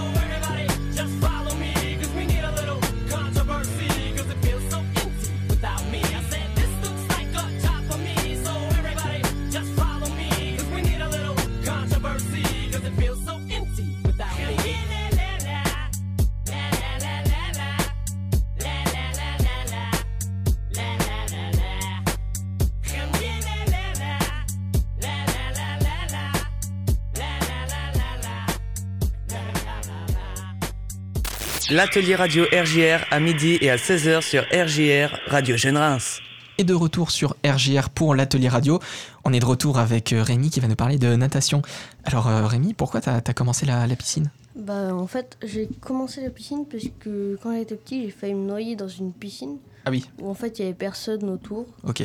L'atelier 31.71 32.15
radio 32.17 32.45
RJR 32.45 33.05
à 33.11 33.21
midi 33.21 33.59
et 33.61 33.71
à 33.71 33.77
16h 33.77 34.23
sur 34.23 34.43
RJR 34.45 35.19
Radio 35.27 35.57
Jeune 35.57 35.77
Reims. 35.77 36.21
Et 36.57 36.65
de 36.65 36.75
retour 36.75 37.11
sur 37.11 37.37
RGR 37.45 37.91
pour 37.91 38.15
l'atelier 38.15 38.49
radio. 38.49 38.81
On 39.25 39.33
est 39.33 39.39
de 39.41 39.45
retour 39.45 39.79
avec 39.79 40.13
euh, 40.13 40.23
Rémi 40.23 40.51
qui 40.51 40.61
va 40.61 40.69
nous 40.69 40.75
parler 40.77 40.99
de 40.99 41.15
natation. 41.15 41.63
Alors 42.05 42.27
euh, 42.29 42.47
Rémi, 42.47 42.73
pourquoi 42.75 43.01
t'as 43.01 43.17
as 43.19 43.35
commencé 43.35 43.67
la, 43.67 43.87
la 43.87 43.97
piscine? 43.97 44.31
Bah, 44.57 44.95
en 44.95 45.07
fait, 45.07 45.37
j'ai 45.45 45.69
commencé 45.81 46.23
la 46.23 46.31
piscine 46.31 46.65
parce 46.69 46.85
que 47.01 47.39
quand 47.43 47.55
j'étais 47.55 47.77
petit, 47.77 48.05
j'ai 48.05 48.11
failli 48.11 48.35
me 48.35 48.47
noyer 48.47 48.75
dans 48.75 48.89
une 48.89 49.13
piscine 49.13 49.59
Ah 49.85 49.91
oui, 49.91 50.09
où 50.21 50.29
en 50.31 50.35
fait 50.35 50.59
il 50.59 50.63
y 50.63 50.65
avait 50.65 50.75
personne 50.75 51.29
autour. 51.29 51.67
ok. 51.87 52.03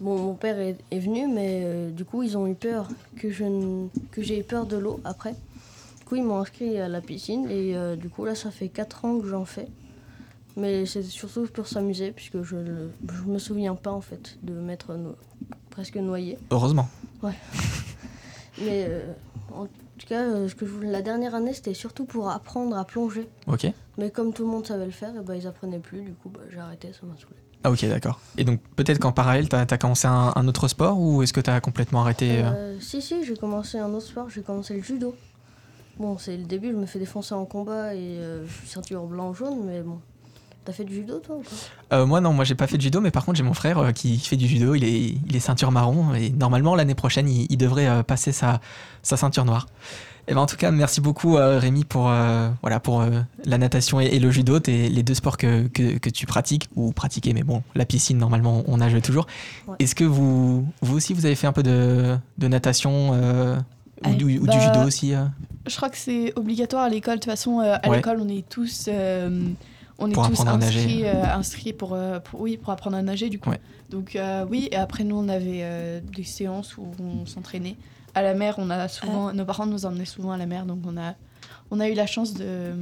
Bon, 0.00 0.18
mon 0.18 0.34
père 0.34 0.58
est, 0.58 0.76
est 0.90 0.98
venu, 0.98 1.28
mais 1.32 1.60
euh, 1.62 1.90
du 1.90 2.04
coup, 2.04 2.24
ils 2.24 2.36
ont 2.36 2.48
eu 2.48 2.54
peur 2.54 2.88
que 3.18 3.30
je 3.30 3.44
que 4.10 4.20
j'ai 4.22 4.40
eu 4.40 4.42
peur 4.42 4.66
de 4.66 4.76
l'eau 4.76 5.00
après. 5.04 5.34
Coup, 6.12 6.16
ils 6.16 6.24
m'ont 6.24 6.40
inscrit 6.40 6.78
à 6.78 6.88
la 6.90 7.00
piscine 7.00 7.46
et 7.48 7.74
euh, 7.74 7.96
du 7.96 8.10
coup, 8.10 8.26
là, 8.26 8.34
ça 8.34 8.50
fait 8.50 8.68
4 8.68 9.06
ans 9.06 9.18
que 9.18 9.26
j'en 9.26 9.46
fais. 9.46 9.66
Mais 10.58 10.84
c'était 10.84 11.08
surtout 11.08 11.46
pour 11.46 11.66
s'amuser, 11.66 12.12
puisque 12.12 12.42
je 12.42 12.56
ne 12.56 12.90
me 13.26 13.38
souviens 13.38 13.74
pas 13.74 13.92
en 13.92 14.02
fait 14.02 14.36
de 14.42 14.52
m'être 14.52 14.94
no- 14.94 15.16
presque 15.70 15.96
noyé. 15.96 16.36
Heureusement. 16.50 16.86
Mais 17.22 18.84
euh, 18.90 19.14
en 19.54 19.64
tout 19.64 20.06
cas, 20.06 20.20
euh, 20.20 20.48
ce 20.50 20.54
que 20.54 20.66
je 20.66 20.86
la 20.86 21.00
dernière 21.00 21.34
année, 21.34 21.54
c'était 21.54 21.72
surtout 21.72 22.04
pour 22.04 22.28
apprendre 22.28 22.76
à 22.76 22.84
plonger. 22.84 23.26
Ok. 23.46 23.72
Mais 23.96 24.10
comme 24.10 24.34
tout 24.34 24.44
le 24.44 24.50
monde 24.50 24.66
savait 24.66 24.84
le 24.84 24.90
faire, 24.90 25.16
et 25.16 25.24
ben, 25.24 25.32
ils 25.34 25.46
apprenaient 25.46 25.78
plus, 25.78 26.02
du 26.02 26.12
coup 26.12 26.28
bah, 26.28 26.40
j'ai 26.50 26.58
arrêté, 26.58 26.88
ça 26.92 27.06
m'a 27.06 27.14
saoulé. 27.16 27.36
Ah 27.64 27.70
ok, 27.70 27.86
d'accord. 27.88 28.20
Et 28.36 28.44
donc 28.44 28.60
peut-être 28.76 28.98
qu'en 28.98 29.12
parallèle, 29.12 29.48
tu 29.48 29.56
as, 29.56 29.78
commencé 29.78 30.06
un, 30.08 30.34
un 30.36 30.46
autre 30.46 30.68
sport 30.68 31.00
ou 31.00 31.22
est-ce 31.22 31.32
que 31.32 31.40
tu 31.40 31.48
as 31.48 31.62
complètement 31.62 32.02
arrêté 32.02 32.42
Euh, 32.44 32.78
si, 32.80 33.00
si, 33.00 33.24
j'ai 33.24 33.36
commencé 33.36 33.78
un 33.78 33.94
autre 33.94 34.04
sport, 34.04 34.28
j'ai 34.28 34.42
commencé 34.42 34.74
le 34.76 34.82
judo. 34.82 35.14
Bon, 36.02 36.18
c'est 36.18 36.36
le 36.36 36.42
début, 36.42 36.72
je 36.72 36.76
me 36.76 36.84
fais 36.86 36.98
défoncer 36.98 37.32
en 37.32 37.44
combat 37.44 37.94
et 37.94 37.98
euh, 38.00 38.44
je 38.44 38.52
suis 38.52 38.66
ceinture 38.66 39.04
blanc-jaune, 39.04 39.60
mais 39.64 39.82
bon. 39.82 40.00
T'as 40.64 40.72
fait 40.72 40.82
du 40.82 40.94
judo 40.94 41.20
toi 41.20 41.36
ou 41.36 41.42
pas? 41.42 41.96
Euh, 41.96 42.06
Moi 42.06 42.20
non, 42.20 42.32
moi 42.32 42.44
j'ai 42.44 42.56
pas 42.56 42.66
fait 42.66 42.76
de 42.76 42.82
judo, 42.82 43.00
mais 43.00 43.12
par 43.12 43.24
contre 43.24 43.36
j'ai 43.36 43.44
mon 43.44 43.54
frère 43.54 43.78
euh, 43.78 43.92
qui 43.92 44.18
fait 44.18 44.36
du 44.36 44.48
judo, 44.48 44.74
il 44.74 44.82
est, 44.82 45.14
il 45.28 45.36
est 45.36 45.38
ceinture 45.38 45.70
marron 45.70 46.12
et 46.14 46.30
normalement 46.30 46.74
l'année 46.74 46.96
prochaine 46.96 47.28
il, 47.28 47.46
il 47.50 47.56
devrait 47.56 47.86
euh, 47.86 48.02
passer 48.02 48.32
sa, 48.32 48.60
sa 49.04 49.16
ceinture 49.16 49.44
noire. 49.44 49.68
Et 50.26 50.34
ben 50.34 50.40
en 50.40 50.46
tout 50.46 50.56
cas 50.56 50.72
merci 50.72 51.00
beaucoup 51.00 51.34
Rémi 51.36 51.84
pour, 51.84 52.12
voilà, 52.62 52.80
pour 52.80 53.04
la 53.44 53.58
natation 53.58 54.00
et, 54.00 54.06
et 54.06 54.18
le 54.20 54.30
judo, 54.32 54.58
les 54.66 55.02
deux 55.04 55.14
sports 55.14 55.36
que, 55.36 55.68
que, 55.68 55.98
que 55.98 56.10
tu 56.10 56.26
pratiques 56.26 56.68
ou 56.76 56.92
pratiquer, 56.92 57.32
mais 57.32 57.42
bon 57.44 57.62
la 57.76 57.84
piscine 57.84 58.18
normalement 58.18 58.62
on 58.66 58.76
nage 58.76 59.00
toujours. 59.02 59.26
Ouais. 59.66 59.76
Est-ce 59.80 59.96
que 59.96 60.04
vous, 60.04 60.66
vous 60.80 60.96
aussi 60.96 61.12
vous 61.12 61.26
avez 61.26 61.34
fait 61.36 61.48
un 61.48 61.52
peu 61.52 61.64
de, 61.64 62.16
de 62.38 62.48
natation 62.48 63.14
ou, 64.10 64.14
du, 64.14 64.24
ou 64.38 64.42
du 64.42 64.46
bah, 64.46 64.58
judo 64.74 64.86
aussi 64.86 65.14
euh 65.14 65.24
Je 65.66 65.76
crois 65.76 65.90
que 65.90 65.96
c'est 65.98 66.32
obligatoire 66.38 66.84
à 66.84 66.88
l'école. 66.88 67.14
De 67.16 67.20
toute 67.20 67.30
façon, 67.30 67.60
euh, 67.60 67.76
à 67.82 67.88
Ouais. 67.88 67.96
l'école, 67.96 68.18
on 68.20 68.28
est 68.28 68.48
tous, 68.48 68.86
euh, 68.88 69.48
on 69.98 70.10
est 70.10 70.14
Pour 70.14 70.28
tous 70.28 70.40
inscrits, 70.46 71.04
euh, 71.04 71.24
inscrits 71.34 71.72
pour, 71.72 71.96
pour- 72.24 72.40
oui, 72.40 72.56
pour 72.56 72.72
apprendre 72.72 72.96
à 72.96 73.02
nager, 73.02 73.28
du 73.28 73.38
coup. 73.38 73.50
Ouais. 73.50 73.60
Donc, 73.90 74.16
euh, 74.16 74.44
oui, 74.50 74.68
et 74.72 74.76
après, 74.76 75.04
nous, 75.04 75.16
on 75.16 75.28
avait 75.28 75.60
euh, 75.62 76.00
des 76.16 76.24
séances 76.24 76.76
où 76.78 76.86
on 77.00 77.26
s'entraînait. 77.26 77.76
À 78.14 78.22
la 78.22 78.34
mer, 78.34 78.56
on 78.58 78.68
a 78.70 78.88
souvent, 78.88 79.32
nos 79.32 79.44
parents 79.44 79.66
nous 79.66 79.86
emmenaient 79.86 80.04
souvent 80.04 80.32
à 80.32 80.36
la 80.36 80.46
mer, 80.46 80.66
donc 80.66 80.80
on 80.86 80.96
a, 80.98 81.14
on 81.70 81.80
a 81.80 81.88
eu 81.88 81.94
la 81.94 82.06
chance 82.06 82.34
de, 82.34 82.72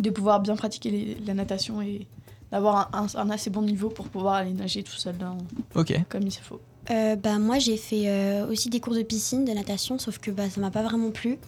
de 0.00 0.10
pouvoir 0.10 0.40
bien 0.40 0.56
pratiquer 0.56 0.90
les- 0.90 1.16
la 1.26 1.34
natation 1.34 1.82
et 1.82 2.06
d'avoir 2.50 2.90
un, 2.94 3.06
un- 3.14 3.20
un 3.20 3.30
assez 3.30 3.50
bon 3.50 3.62
niveau 3.62 3.88
pour 3.90 4.08
pouvoir 4.08 4.34
aller 4.34 4.52
nager 4.52 4.82
tout 4.82 4.92
seul 4.96 5.14
Ok. 5.74 5.94
comme 6.08 6.22
il 6.22 6.30
se 6.32 6.40
faut. 6.40 6.60
Euh, 6.90 7.16
bah, 7.16 7.38
moi, 7.38 7.58
j'ai 7.58 7.76
fait 7.76 8.04
euh, 8.08 8.46
aussi 8.48 8.68
des 8.68 8.80
cours 8.80 8.94
de 8.94 9.02
piscine, 9.02 9.44
de 9.44 9.52
natation, 9.52 9.98
sauf 9.98 10.18
que 10.18 10.30
bah, 10.30 10.50
ça 10.50 10.60
m'a 10.60 10.70
pas 10.70 10.82
vraiment 10.82 11.10
plu. 11.10 11.38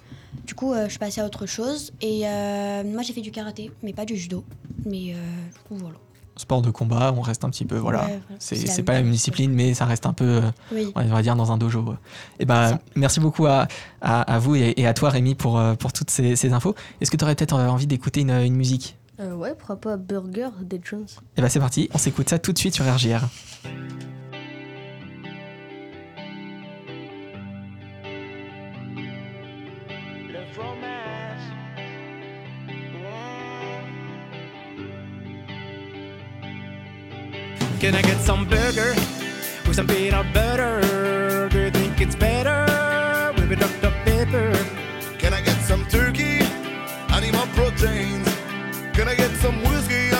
Du 0.46 0.54
coup, 0.54 0.72
euh, 0.72 0.84
je 0.84 0.90
suis 0.90 0.98
passée 0.98 1.20
à 1.20 1.26
autre 1.26 1.46
chose. 1.46 1.92
Et 2.00 2.22
euh, 2.24 2.84
moi, 2.84 3.02
j'ai 3.02 3.12
fait 3.12 3.20
du 3.20 3.30
karaté, 3.30 3.70
mais 3.82 3.92
pas 3.92 4.04
du 4.04 4.16
judo. 4.16 4.44
Mais 4.84 5.12
euh, 5.12 5.14
du 5.52 5.58
coup, 5.68 5.76
voilà. 5.76 5.96
Sport 6.36 6.62
de 6.62 6.70
combat, 6.70 7.12
on 7.16 7.20
reste 7.20 7.44
un 7.44 7.50
petit 7.50 7.64
peu 7.64 7.76
voilà. 7.76 8.00
Ouais, 8.06 8.20
voilà. 8.26 8.36
C'est 8.40 8.56
C'est 8.56 8.66
la 8.66 8.72
c'est 8.72 8.82
pas 8.82 8.92
la 8.94 9.02
même 9.02 9.12
discipline, 9.12 9.52
mais 9.52 9.72
ça 9.74 9.84
reste 9.84 10.04
un 10.06 10.12
peu, 10.12 10.40
Oui. 10.72 10.90
on 10.96 11.04
va 11.04 11.22
dire, 11.22 11.36
dans 11.36 11.52
un 11.52 11.56
dojo. 11.58 11.94
Et 12.40 12.44
bah, 12.44 12.70
Ça. 12.70 12.78
merci 12.96 13.20
beaucoup 13.20 13.46
à, 13.46 13.68
à, 14.00 14.22
à 14.22 14.38
vous 14.40 14.56
et, 14.56 14.74
et 14.76 14.86
à 14.86 14.94
toi, 14.94 15.10
Rémi, 15.10 15.36
pour, 15.36 15.62
pour 15.78 15.92
toutes 15.92 16.10
ces, 16.10 16.34
ces 16.34 16.52
infos. 16.52 16.74
Est-ce 17.00 17.12
que 17.12 17.16
tu 17.16 17.22
aurais 17.24 17.36
peut-être 17.36 17.54
envie 17.54 17.86
d'écouter 17.86 18.22
une, 18.22 18.30
une 18.32 18.56
musique? 18.56 18.96
Euh, 19.20 19.32
Ouais, 19.36 19.54
pourquoi 19.56 19.76
pas 19.76 19.96
Burger 19.96 20.48
des 20.62 20.80
Jones 20.82 21.06
Et 21.36 21.40
bah, 21.40 21.48
c'est 21.48 21.60
parti, 21.60 21.88
on 21.94 21.98
s'écoute 21.98 22.28
ça 22.28 22.40
tout 22.40 22.52
de 22.52 22.58
suite 22.58 22.74
sur 22.74 22.84
RGR. 22.84 23.20
Can 37.84 37.94
I 37.94 38.00
get 38.00 38.18
some 38.22 38.48
burger 38.48 38.94
with 39.66 39.74
some 39.76 39.86
peanut 39.86 40.32
butter? 40.32 40.80
Do 41.50 41.60
you 41.64 41.70
think 41.70 42.00
it's 42.00 42.16
better 42.16 42.64
with 43.36 43.52
a 43.52 43.56
Dr. 43.56 43.92
Pepper? 44.06 44.56
Can 45.18 45.34
I 45.34 45.42
get 45.42 45.60
some 45.60 45.84
turkey? 45.88 46.38
I 47.10 47.20
need 47.20 47.34
more 47.34 47.46
proteins. 47.48 48.26
Can 48.94 49.06
I 49.06 49.14
get 49.14 49.30
some 49.32 49.62
whiskey? 49.64 50.13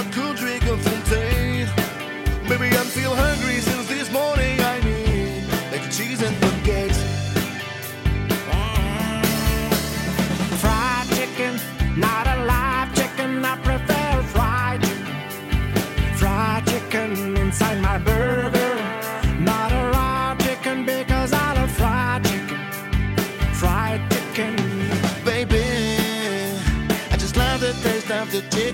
have 28.25 28.33
to 28.33 28.57
take 28.57 28.74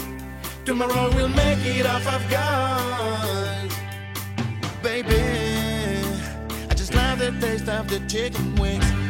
Tomorrow 0.63 1.09
we'll 1.15 1.27
make 1.27 1.65
it 1.65 1.85
off 1.87 2.07
of 2.07 2.29
guys. 2.29 3.73
Baby, 4.83 5.17
I 6.69 6.73
just 6.75 6.93
love 6.93 7.17
the 7.19 7.31
taste 7.41 7.67
of 7.67 7.89
the 7.89 7.99
chicken 8.07 8.55
wings. 8.55 9.00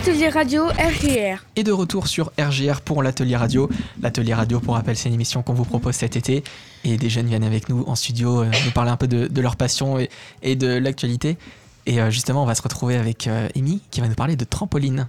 L'atelier 0.00 0.30
radio 0.30 0.64
RGR. 0.64 1.44
Et 1.56 1.62
de 1.62 1.72
retour 1.72 2.06
sur 2.06 2.32
RGR 2.38 2.80
pour 2.80 3.02
l'atelier 3.02 3.36
radio. 3.36 3.68
L'atelier 4.00 4.32
radio, 4.32 4.58
pour 4.58 4.72
rappel, 4.72 4.96
c'est 4.96 5.10
une 5.10 5.14
émission 5.14 5.42
qu'on 5.42 5.52
vous 5.52 5.66
propose 5.66 5.94
cet 5.94 6.16
été. 6.16 6.42
Et 6.84 6.96
des 6.96 7.10
jeunes 7.10 7.26
viennent 7.26 7.44
avec 7.44 7.68
nous 7.68 7.84
en 7.86 7.94
studio 7.94 8.40
euh, 8.40 8.50
nous 8.64 8.70
parler 8.70 8.90
un 8.90 8.96
peu 8.96 9.06
de, 9.06 9.26
de 9.26 9.40
leur 9.42 9.56
passion 9.56 9.98
et, 9.98 10.08
et 10.40 10.56
de 10.56 10.68
l'actualité. 10.68 11.36
Et 11.84 12.00
euh, 12.00 12.08
justement, 12.08 12.44
on 12.44 12.46
va 12.46 12.54
se 12.54 12.62
retrouver 12.62 12.96
avec 12.96 13.26
euh, 13.26 13.50
Amy 13.54 13.82
qui 13.90 14.00
va 14.00 14.08
nous 14.08 14.14
parler 14.14 14.36
de 14.36 14.44
trampoline. 14.46 15.06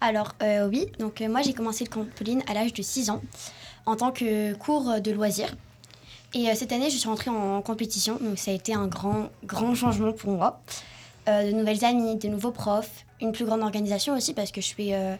Alors, 0.00 0.34
euh, 0.42 0.68
oui, 0.68 0.86
donc 0.98 1.20
euh, 1.20 1.28
moi 1.28 1.42
j'ai 1.42 1.52
commencé 1.52 1.84
le 1.84 1.90
trampoline 1.90 2.42
à 2.48 2.54
l'âge 2.54 2.72
de 2.72 2.82
6 2.82 3.10
ans 3.10 3.22
en 3.86 3.94
tant 3.94 4.10
que 4.10 4.52
cours 4.54 5.00
de 5.00 5.12
loisirs. 5.12 5.54
Et 6.34 6.48
euh, 6.48 6.54
cette 6.56 6.72
année, 6.72 6.90
je 6.90 6.96
suis 6.96 7.08
rentrée 7.08 7.30
en 7.30 7.62
compétition, 7.62 8.18
donc 8.20 8.36
ça 8.36 8.50
a 8.50 8.54
été 8.54 8.74
un 8.74 8.88
grand, 8.88 9.28
grand 9.44 9.76
changement 9.76 10.10
pour 10.10 10.32
moi. 10.32 10.60
Euh, 11.28 11.52
de 11.52 11.56
nouvelles 11.56 11.84
amies, 11.84 12.16
de 12.16 12.26
nouveaux 12.28 12.50
profs, 12.50 13.04
une 13.20 13.32
plus 13.32 13.44
grande 13.44 13.62
organisation 13.62 14.14
aussi 14.16 14.34
parce 14.34 14.50
que 14.52 14.60
je 14.60 14.74
fais 14.74 15.18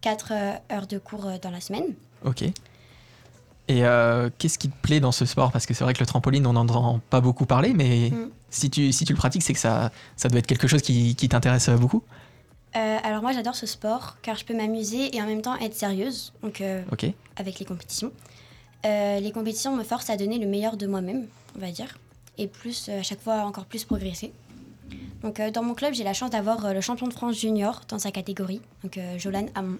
4 0.00 0.32
heures 0.72 0.86
de 0.86 0.98
cours 0.98 1.26
euh, 1.26 1.36
dans 1.40 1.50
la 1.50 1.60
semaine. 1.60 1.86
Ok. 2.24 2.42
Et 3.66 3.84
euh, 3.86 4.28
qu'est-ce 4.38 4.58
qui 4.58 4.68
te 4.68 4.76
plaît 4.82 5.00
dans 5.00 5.12
ce 5.12 5.24
sport? 5.24 5.50
Parce 5.50 5.64
que 5.64 5.72
c'est 5.72 5.84
vrai 5.84 5.94
que 5.94 6.00
le 6.00 6.06
trampoline, 6.06 6.46
on 6.46 6.52
n'en 6.52 6.62
entend 6.68 7.00
pas 7.10 7.20
beaucoup 7.22 7.46
parler, 7.46 7.72
mais 7.72 8.10
Mm. 8.10 8.28
si, 8.50 8.68
tu, 8.70 8.92
si 8.92 9.04
tu 9.06 9.12
le 9.14 9.16
pratiques, 9.16 9.42
c'est 9.42 9.54
que 9.54 9.58
ça, 9.58 9.90
ça 10.16 10.28
doit 10.28 10.38
être 10.38 10.46
quelque 10.46 10.68
chose 10.68 10.82
qui, 10.82 11.14
qui 11.14 11.28
t'intéresse 11.30 11.70
beaucoup? 11.70 12.02
Euh, 12.76 12.98
alors 13.04 13.22
moi, 13.22 13.32
j'adore 13.32 13.54
ce 13.54 13.66
sport 13.66 14.16
car 14.20 14.36
je 14.36 14.44
peux 14.44 14.54
m'amuser 14.54 15.16
et 15.16 15.22
en 15.22 15.26
même 15.26 15.40
temps 15.42 15.56
être 15.56 15.74
sérieuse, 15.74 16.32
donc 16.42 16.60
euh, 16.60 16.82
Ok. 16.92 17.06
avec 17.36 17.58
les 17.58 17.64
compétitions. 17.64 18.10
Euh, 18.84 19.20
les 19.20 19.32
compétitions 19.32 19.74
me 19.74 19.82
forcent 19.84 20.10
à 20.10 20.16
donner 20.18 20.38
le 20.38 20.46
meilleur 20.46 20.76
de 20.76 20.86
moi-même, 20.86 21.26
on 21.56 21.60
va 21.60 21.70
dire, 21.70 21.96
et 22.36 22.48
plus 22.48 22.88
euh, 22.90 23.00
à 23.00 23.02
chaque 23.02 23.20
fois 23.22 23.36
encore 23.46 23.64
plus 23.64 23.84
progresser. 23.84 24.32
Donc 25.22 25.40
euh, 25.40 25.50
dans 25.50 25.62
mon 25.62 25.74
club, 25.74 25.94
j'ai 25.94 26.04
la 26.04 26.12
chance 26.12 26.30
d'avoir 26.30 26.64
euh, 26.66 26.72
le 26.74 26.80
champion 26.82 27.06
de 27.08 27.12
France 27.12 27.38
junior 27.40 27.80
dans 27.88 27.98
sa 27.98 28.10
catégorie, 28.10 28.60
donc 28.82 28.98
euh, 28.98 29.18
Jolan 29.18 29.46
Hamon. 29.54 29.78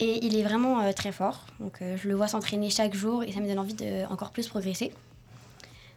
Et 0.00 0.24
il 0.26 0.36
est 0.36 0.42
vraiment 0.42 0.92
très 0.92 1.12
fort, 1.12 1.46
donc 1.60 1.78
je 1.80 2.08
le 2.08 2.16
vois 2.16 2.26
s'entraîner 2.26 2.68
chaque 2.68 2.94
jour 2.94 3.22
et 3.22 3.30
ça 3.30 3.38
me 3.38 3.46
donne 3.46 3.60
envie 3.60 3.74
de 3.74 4.04
encore 4.10 4.32
plus 4.32 4.48
progresser. 4.48 4.92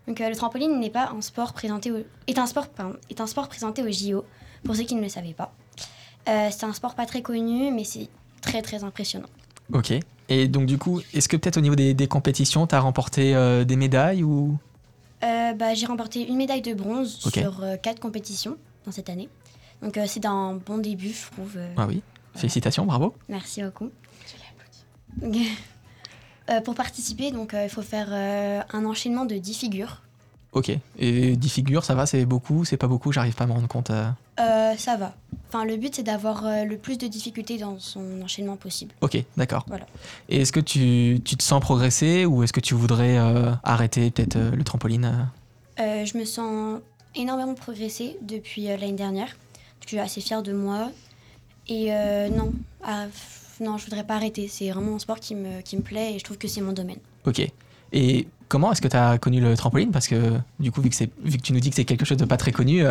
Donc 0.08 0.20
le 0.20 0.36
trampoline 0.36 0.80
n'est 0.80 0.92
pas 0.92 1.10
un 1.10 1.20
sport 1.22 1.52
présenté 1.54 1.92
au- 1.92 2.04
est 2.28 2.38
un 2.38 2.46
sport 2.46 2.68
est 3.10 3.20
un 3.20 3.26
sport 3.26 3.48
présenté 3.50 3.82
au 3.82 3.92
JO 3.92 4.24
pour 4.64 4.76
ceux 4.76 4.84
qui 4.84 4.94
ne 4.94 5.02
le 5.02 5.10
savaient 5.10 5.34
pas. 5.34 5.52
C'est 6.28 6.64
un 6.64 6.74
sport 6.74 6.94
pas 6.94 7.08
très 7.08 7.24
connu, 7.24 7.72
mais 7.72 7.86
c'est 7.86 8.08
très 8.40 8.62
très 8.62 8.84
impressionnant. 8.84 9.30
Ok. 9.74 9.94
Et 10.30 10.48
donc, 10.48 10.68
du 10.68 10.78
coup, 10.78 11.02
est-ce 11.16 11.28
que 11.28 11.36
peut-être 11.36 11.58
au 11.58 11.62
niveau 11.62 11.76
des, 11.76 12.08
compétitions, 12.08 12.68
tu 12.68 12.76
as 12.76 12.80
remporté 12.80 13.34
des 13.66 13.76
médailles 13.78 14.22
ou? 14.24 14.60
Bah, 15.22 15.74
j'ai 15.74 15.86
remporté 15.86 16.28
une 16.28 16.38
médaille 16.38 16.62
de 16.62 16.74
bronze 16.74 17.18
sur 17.32 17.64
euh, 17.64 17.76
quatre 17.78 18.00
compétitions 18.00 18.58
dans 18.86 18.92
cette 18.92 19.10
année. 19.10 19.30
Donc 19.82 19.98
euh, 19.98 20.06
c'est 20.08 20.26
un 20.26 20.56
bon 20.56 20.78
début, 20.78 21.10
je 21.10 21.32
trouve. 21.32 21.54
euh, 21.58 21.74
Ah 21.78 21.86
oui. 21.88 22.02
Félicitations, 22.36 22.86
bravo. 22.86 23.16
Merci 23.30 23.64
beaucoup. 23.64 23.90
Euh, 26.50 26.62
pour 26.62 26.76
participer, 26.76 27.32
donc 27.32 27.54
euh, 27.54 27.66
il 27.66 27.70
faut 27.70 27.82
faire 27.82 28.08
euh, 28.10 28.62
un 28.72 28.86
enchaînement 28.86 29.26
de 29.26 29.36
10 29.36 29.54
figures. 29.54 30.02
Ok. 30.54 30.72
Et 30.98 31.36
10 31.36 31.50
figures, 31.50 31.84
ça 31.84 31.94
va, 31.94 32.06
c'est 32.06 32.26
beaucoup, 32.26 32.64
c'est 32.64 32.78
pas 32.78 32.88
beaucoup, 32.88 33.12
j'arrive 33.12 33.36
pas 33.36 33.44
à 33.44 33.48
me 33.48 33.52
rendre 33.52 33.68
compte. 33.68 33.92
Euh. 34.40 34.74
Ça 34.78 34.96
va. 34.98 35.16
Enfin, 35.50 35.64
le 35.64 35.78
but 35.78 35.96
c'est 35.96 36.04
d'avoir 36.04 36.46
euh, 36.46 36.64
le 36.66 36.78
plus 36.78 36.98
de 36.98 37.08
difficultés 37.08 37.58
dans 37.58 37.80
son 37.80 38.22
enchaînement 38.22 38.58
possible. 38.58 38.94
Ok, 39.02 39.18
d'accord. 39.38 39.64
Voilà. 39.68 39.86
Et 40.30 40.42
est-ce 40.42 40.52
que 40.52 40.60
tu, 40.60 41.20
tu 41.24 41.38
te 41.38 41.44
sens 41.44 41.62
progresser 41.62 42.26
ou 42.26 42.44
est-ce 42.44 42.52
que 42.54 42.60
tu 42.60 42.74
voudrais 42.74 43.18
euh, 43.18 43.52
arrêter 43.64 44.12
peut-être 44.12 44.38
le 44.38 44.64
trampoline 44.64 45.30
je 45.80 46.18
me 46.18 46.26
sens 46.26 46.80
énormément 47.16 47.54
progressée 47.54 48.18
depuis 48.24 48.64
l'année 48.64 48.94
dernière. 48.94 49.36
Je 49.84 49.90
suis 49.90 50.00
assez 50.00 50.22
fière 50.22 50.42
de 50.42 50.52
moi. 50.52 50.90
Et 51.70 51.92
non, 52.36 52.52
ah, 52.84 53.06
non, 53.62 53.78
je 53.78 53.86
voudrais 53.86 54.04
pas 54.04 54.16
arrêter. 54.16 54.48
C'est 54.48 54.72
vraiment 54.72 54.96
un 54.96 55.00
sport 55.00 55.20
qui 55.20 55.36
me, 55.36 55.62
qui 55.62 55.78
me 55.78 55.82
plaît 55.84 56.16
et 56.16 56.20
je 56.20 56.24
trouve 56.24 56.38
que 56.40 56.48
c'est 56.48 56.62
mon 56.62 56.72
domaine. 56.74 56.98
Ok. 57.26 57.42
Et 57.94 58.28
comment 58.48 58.72
est-ce 58.72 58.82
que 58.82 58.88
tu 58.88 58.98
as 58.98 59.18
connu 59.20 59.40
le 59.40 59.56
trampoline? 59.56 59.92
Parce 59.92 60.08
que 60.08 60.40
du 60.60 60.72
coup, 60.72 60.82
vu 60.82 60.90
que, 60.90 60.96
c'est- 60.96 61.12
vu 61.24 61.38
que 61.38 61.44
tu 61.44 61.54
nous 61.54 61.60
dis 61.60 61.70
que 61.70 61.76
c'est 61.76 61.86
quelque 61.86 62.06
chose 62.06 62.18
de 62.18 62.26
pas 62.26 62.38
très 62.38 62.52
connu, 62.52 62.84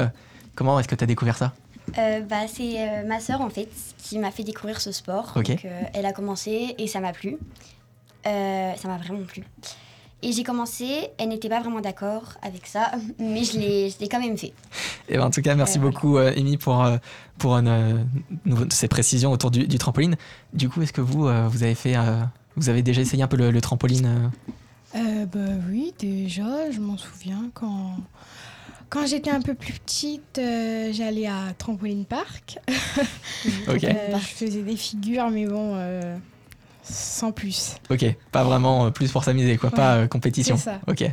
comment 0.56 0.80
est-ce 0.80 0.88
que 0.88 0.96
tu 0.96 1.04
as 1.04 1.06
découvert 1.06 1.36
ça? 1.36 1.52
Euh, 1.98 2.20
bah, 2.22 2.48
c'est 2.52 2.80
euh, 2.80 3.06
ma 3.06 3.20
sœur 3.20 3.40
en 3.42 3.48
fait 3.50 3.68
qui 3.98 4.18
m'a 4.18 4.32
fait 4.32 4.42
découvrir 4.42 4.80
ce 4.80 4.90
sport. 4.90 5.32
Ok. 5.36 5.46
Donc, 5.50 5.64
euh, 5.64 5.82
elle 5.94 6.04
a 6.06 6.12
commencé 6.12 6.74
et 6.78 6.88
ça 6.88 6.98
m'a 6.98 7.12
plu. 7.12 7.36
Euh, 8.26 8.72
ça 8.74 8.88
m'a 8.88 8.96
vraiment 8.96 9.22
plu. 9.24 9.44
Et 10.22 10.32
j'ai 10.32 10.42
commencé, 10.42 11.10
elle 11.18 11.28
n'était 11.28 11.48
pas 11.48 11.60
vraiment 11.60 11.80
d'accord 11.80 12.32
avec 12.42 12.66
ça, 12.66 12.90
mais 13.20 13.44
je 13.44 13.58
l'ai 13.58 13.90
je 13.90 13.98
l'ai 14.00 14.08
quand 14.08 14.18
même 14.18 14.36
fait. 14.36 14.52
Et 15.08 15.16
ben, 15.16 15.26
en 15.26 15.30
tout 15.30 15.42
cas, 15.42 15.54
merci 15.54 15.78
Euh, 15.78 15.82
beaucoup, 15.82 16.16
euh, 16.16 16.32
Amy, 16.36 16.56
pour, 16.56 16.84
pour 17.38 17.60
ces 18.70 18.88
précisions 18.88 19.30
autour 19.30 19.52
du, 19.52 19.68
du 19.68 19.78
trampoline. 19.78 20.16
Du 20.54 20.68
coup, 20.68 20.82
est-ce 20.82 20.92
que 20.92 21.02
vous, 21.02 21.28
euh, 21.28 21.46
vous 21.48 21.62
avez 21.62 21.74
fait, 21.76 21.96
euh, 21.96 22.22
vous 22.56 22.68
avez 22.68 22.82
déjà 22.82 23.02
essayé 23.02 23.22
un 23.22 23.28
peu 23.28 23.36
le, 23.36 23.50
le 23.52 23.60
trampoline 23.60 24.30
bah 24.94 25.40
oui, 25.68 25.92
déjà, 25.98 26.70
je 26.70 26.80
m'en 26.80 26.96
souviens 26.96 27.50
quand, 27.52 27.96
quand 28.88 29.06
j'étais 29.06 29.30
un 29.30 29.40
peu 29.40 29.54
plus 29.54 29.72
petite, 29.74 30.38
euh, 30.38 30.90
j'allais 30.92 31.26
à 31.26 31.52
Trampoline 31.58 32.04
Park. 32.04 32.58
Ok. 33.68 33.84
Euh, 33.84 34.12
je 34.12 34.18
faisais 34.18 34.62
des 34.62 34.76
figures, 34.76 35.28
mais 35.30 35.46
bon, 35.46 35.74
euh, 35.76 36.16
sans 36.82 37.30
plus. 37.32 37.76
Ok, 37.90 38.04
pas 38.32 38.42
vraiment 38.44 38.86
euh, 38.86 38.90
plus 38.90 39.12
pour 39.12 39.22
s'amuser, 39.24 39.56
quoi, 39.56 39.70
pas 39.70 39.98
Ouais, 39.98 40.04
euh, 40.04 40.06
compétition. 40.08 40.56
c'est 40.56 40.64
ça. 40.64 40.80
Ok, 40.88 41.04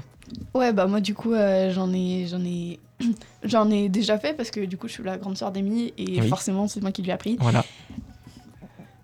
Ouais, 0.55 0.73
bah 0.73 0.87
moi 0.87 0.99
du 0.99 1.13
coup 1.13 1.33
euh, 1.33 1.71
j'en 1.71 1.93
ai 1.93 2.25
j'en 2.27 2.43
ai 2.43 2.79
j'en 3.43 3.69
ai 3.69 3.87
déjà 3.89 4.17
fait 4.17 4.33
parce 4.33 4.49
que 4.49 4.61
du 4.65 4.77
coup 4.77 4.87
je 4.87 4.93
suis 4.93 5.03
la 5.03 5.17
grande 5.17 5.37
sœur 5.37 5.51
d'Emily 5.51 5.93
et 5.97 6.21
Oui. 6.21 6.27
forcément 6.27 6.67
c'est 6.67 6.81
moi 6.81 6.91
qui 6.91 7.03
lui 7.03 7.09
ai 7.09 7.13
appris. 7.13 7.37
voilà. 7.39 7.63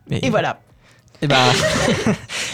Mais- 0.10 0.20
Et 0.24 0.30
voilà. 0.32 0.60
Et 1.22 1.28
bah, 1.28 1.36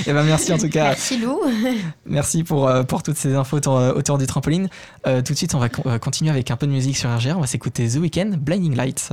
et 0.07 0.13
bah 0.13 0.23
merci 0.23 0.51
en 0.51 0.57
tout 0.57 0.69
cas. 0.69 0.85
Merci 0.85 1.17
Lou. 1.17 1.39
Merci 2.05 2.43
pour, 2.43 2.67
euh, 2.67 2.83
pour 2.83 3.03
toutes 3.03 3.17
ces 3.17 3.35
infos 3.35 3.57
autour, 3.57 3.77
euh, 3.77 4.17
du 4.17 4.25
trampoline. 4.25 4.69
Euh, 5.05 5.21
tout 5.21 5.33
de 5.33 5.37
suite, 5.37 5.53
on 5.53 5.59
va, 5.59 5.69
con- 5.69 5.83
on 5.85 5.89
va 5.89 5.99
continuer 5.99 6.31
avec 6.31 6.49
un 6.49 6.55
peu 6.55 6.65
de 6.65 6.71
musique 6.71 6.97
sur 6.97 7.09
RGR. 7.15 7.37
On 7.37 7.41
va 7.41 7.47
s'écouter 7.47 7.87
The 7.87 7.97
Weeknd, 7.97 8.37
Blinding 8.39 8.75
Lights. 8.75 9.11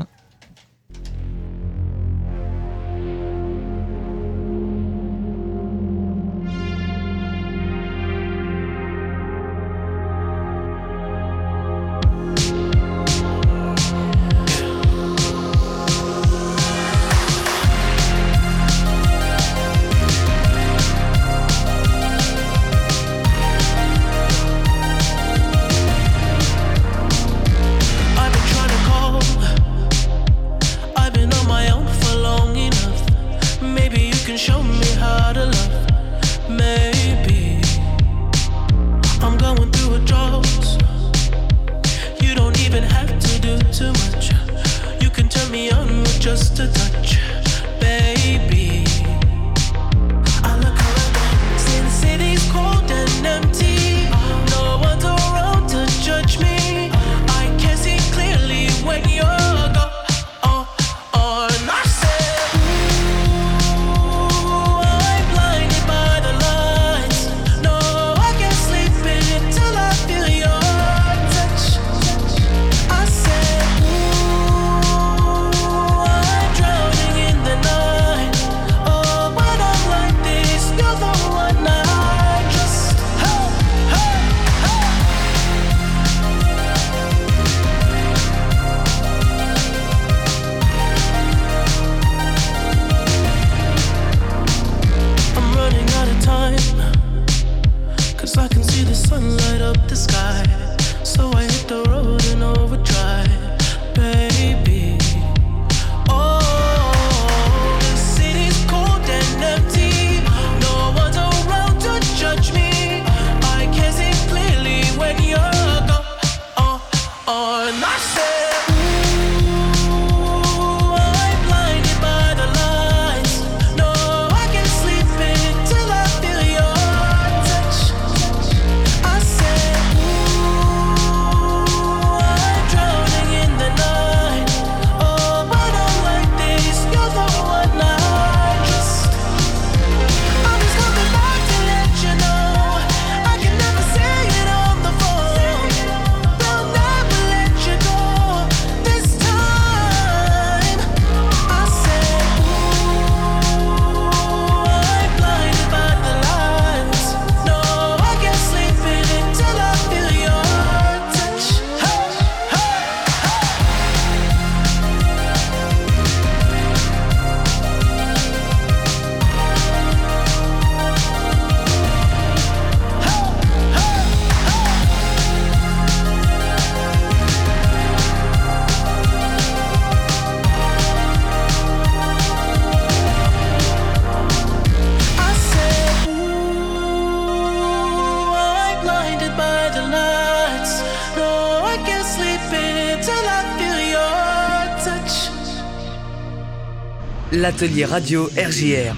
L'atelier 197.43 197.85
radio 197.85 198.27
RJR. 198.37 198.95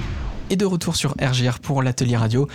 Et 0.50 0.56
de 0.56 0.66
retour 0.66 0.96
sur 0.96 1.12
RGR 1.18 1.60
pour 1.62 1.82
l'atelier 1.82 2.16
radio. 2.18 2.46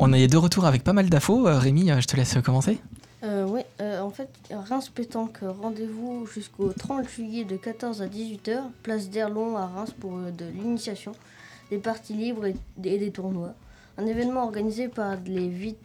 On 0.00 0.12
est 0.12 0.26
de 0.26 0.36
retour 0.36 0.64
avec 0.64 0.82
pas 0.82 0.92
mal 0.92 1.08
d'infos. 1.08 1.46
Euh, 1.46 1.56
Rémi, 1.60 1.88
euh, 1.92 2.00
je 2.00 2.06
te 2.08 2.16
laisse 2.16 2.36
commencer. 2.44 2.78
Euh, 3.22 3.46
oui, 3.48 3.60
euh, 3.80 4.00
en 4.00 4.10
fait, 4.10 4.28
Reims 4.50 4.90
Pétanque, 4.92 5.38
rendez-vous 5.62 6.26
jusqu'au 6.34 6.72
30 6.72 7.08
juillet 7.08 7.44
de 7.44 7.54
14 7.56 8.02
à 8.02 8.06
18h, 8.08 8.58
place 8.82 9.08
d'Erlon 9.08 9.56
à 9.56 9.66
Reims 9.66 9.94
pour 10.00 10.16
euh, 10.16 10.32
de 10.32 10.46
l'initiation, 10.46 11.12
des 11.70 11.78
parties 11.78 12.14
libres 12.14 12.46
et, 12.46 12.56
et 12.84 12.98
des 12.98 13.10
tournois. 13.12 13.54
Un 13.98 14.06
événement 14.06 14.42
organisé 14.42 14.88
par 14.88 15.14
les, 15.26 15.48
vit- 15.48 15.76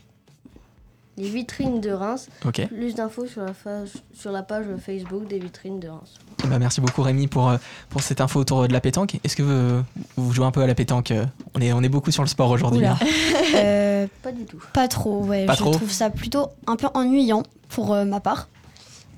les 1.22 1.30
vitrines 1.30 1.82
de 1.82 1.92
Reims. 1.92 2.30
Ok. 2.46 2.68
Plus 2.68 2.96
d'infos 2.96 3.28
sur, 3.28 3.44
la 3.44 3.54
phase- 3.54 3.94
sur 4.14 4.32
la 4.32 4.42
page 4.42 4.66
Facebook 4.84 5.28
des 5.28 5.40
vitrines 5.40 5.80
de 5.80 5.88
Reims. 5.90 6.16
Bah, 6.48 6.58
merci 6.60 6.82
beaucoup 6.82 7.02
Rémi 7.04 7.28
pour, 7.28 7.50
euh, 7.50 7.58
pour 7.90 8.02
cette 8.02 8.22
info 8.22 8.40
autour 8.40 8.68
de 8.68 8.74
la 8.74 8.82
pétanque. 8.82 9.20
Est-ce 9.24 9.36
que 9.36 9.44
vous, 9.44 9.84
vous 10.18 10.34
jouez 10.34 10.46
un 10.46 10.52
peu 10.52 10.62
à 10.62 10.68
la 10.68 10.74
pétanque 10.76 11.12
euh, 11.12 11.26
on 11.54 11.62
est, 11.62 11.72
on 11.74 11.82
est 11.84 11.90
beaucoup 11.90 12.12
sur 12.12 12.24
le 12.24 12.30
sport 12.30 12.50
aujourd'hui. 12.50 12.86
Hein. 12.86 12.98
Euh, 13.56 14.08
Pas 14.24 14.32
du 14.32 14.46
tout. 14.46 14.58
pas 14.74 14.88
trop, 14.88 15.24
ouais. 15.26 15.46
Pas 15.46 15.54
je 15.54 15.60
trop 15.60 15.72
trouve 15.72 15.92
ça 15.92 16.10
plutôt 16.10 16.48
un 16.68 16.76
peu 16.78 16.88
ennuyant 16.94 17.44
pour 17.70 17.94
euh, 17.94 18.06
ma 18.06 18.20
part. 18.20 18.48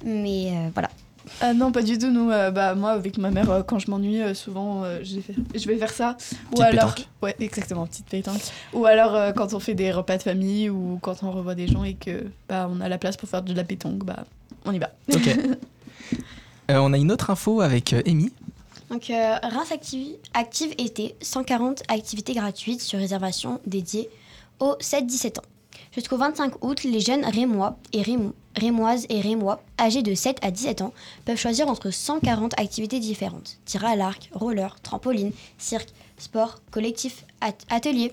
Mais 0.04 0.48
euh, 0.52 0.70
voilà. 0.74 0.89
Ah 1.41 1.54
non, 1.54 1.72
pas 1.72 1.82
du 1.82 1.98
tout. 1.98 2.10
Nous, 2.10 2.30
euh, 2.32 2.52
bah, 2.52 2.76
moi, 2.76 2.91
avec 2.91 3.17
ma 3.17 3.32
mère, 3.32 3.50
euh, 3.50 3.63
quand 3.63 3.80
je 3.80 3.89
m'ennuie, 3.89 4.22
euh, 4.22 4.34
souvent, 4.34 4.84
euh, 4.84 5.00
je, 5.04 5.15
vais 5.15 5.22
faire, 5.22 5.36
je 5.56 5.67
vais 5.67 5.78
faire 5.78 5.91
ça. 5.91 6.17
Ou 6.52 6.52
Petite 6.52 6.65
alors, 6.65 6.93
pétanque. 6.96 7.08
ouais, 7.22 7.36
exactement, 7.39 7.86
petite 7.86 8.06
pétanque. 8.08 8.41
Ou 8.74 8.86
alors, 8.86 9.15
euh, 9.15 9.32
quand 9.32 9.54
on 9.54 9.60
fait 9.60 9.74
des 9.74 9.91
repas 9.91 10.17
de 10.17 10.24
famille 10.24 10.69
ou 10.69 11.00
quand 11.02 11.24
on 11.24 11.32
revoit 11.32 11.56
des 11.56 11.67
gens 11.67 11.84
et 11.84 11.96
que 11.96 12.26
bah, 12.48 12.69
on 12.72 12.80
a 12.82 12.88
la 12.88 12.98
place 12.98 13.17
pour 13.17 13.28
faire 13.28 13.41
de 13.41 13.54
la 13.54 13.63
pétanque, 13.63 14.06
bah, 14.06 14.26
on 14.65 14.72
y 14.72 14.80
va. 14.80 14.89
Ok. 15.13 15.30
Euh, 16.72 16.78
on 16.78 16.93
a 16.93 16.98
une 16.98 17.12
autre 17.12 17.30
info 17.30 17.60
avec 17.60 17.91
euh, 17.91 18.02
Amy. 18.08 18.32
Donc, 18.89 19.10
euh, 19.10 19.36
Reims 19.43 19.69
Active, 19.74 20.15
Active 20.34 20.72
été, 20.78 21.13
140 21.22 21.84
activités 21.89 22.34
gratuites 22.34 22.80
sur 22.82 23.00
réservation 23.00 23.60
dédiées 23.67 24.10
aux 24.62 24.78
7-17 24.80 25.39
ans. 25.39 25.43
Jusqu'au 25.93 26.17
25 26.17 26.63
août, 26.65 26.84
les 26.84 26.99
jeunes 26.99 27.23
rémois 27.25 27.77
et 27.91 28.01
Rémo- 28.01 28.34
rémoises 28.56 29.06
et 29.10 29.21
rémois 29.21 29.62
âgés 29.79 30.01
de 30.01 30.15
7 30.15 30.38
à 30.41 30.49
17 30.49 30.82
ans 30.82 30.93
peuvent 31.25 31.38
choisir 31.38 31.67
entre 31.67 31.91
140 31.91 32.60
activités 32.60 32.99
différentes. 32.99 33.58
Tir 33.65 33.86
à 33.86 33.95
l'arc, 33.95 34.29
roller, 34.34 34.75
trampoline, 34.82 35.32
cirque, 35.60 35.89
sport, 36.17 36.56
collectif, 36.71 37.25
at- 37.41 37.53
atelier. 37.69 38.12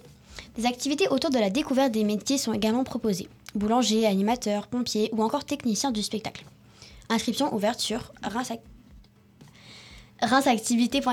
Des 0.57 0.67
activités 0.67 1.09
autour 1.09 1.31
de 1.31 1.39
la 1.39 1.49
découverte 1.51 1.93
des 1.93 2.05
métiers 2.05 2.39
sont 2.39 2.53
également 2.53 2.85
proposées. 2.85 3.29
Boulanger, 3.55 4.07
animateur, 4.07 4.67
pompier 4.67 5.09
ou 5.13 5.23
encore 5.23 5.45
technicien 5.45 5.91
du 5.91 6.03
spectacle. 6.03 6.45
Inscription 7.09 7.53
ouverte 7.55 7.81
sur 7.81 8.13
Reims 8.23 8.51
Ac- 8.51 8.61
reinsactivité.fr. 10.23 11.09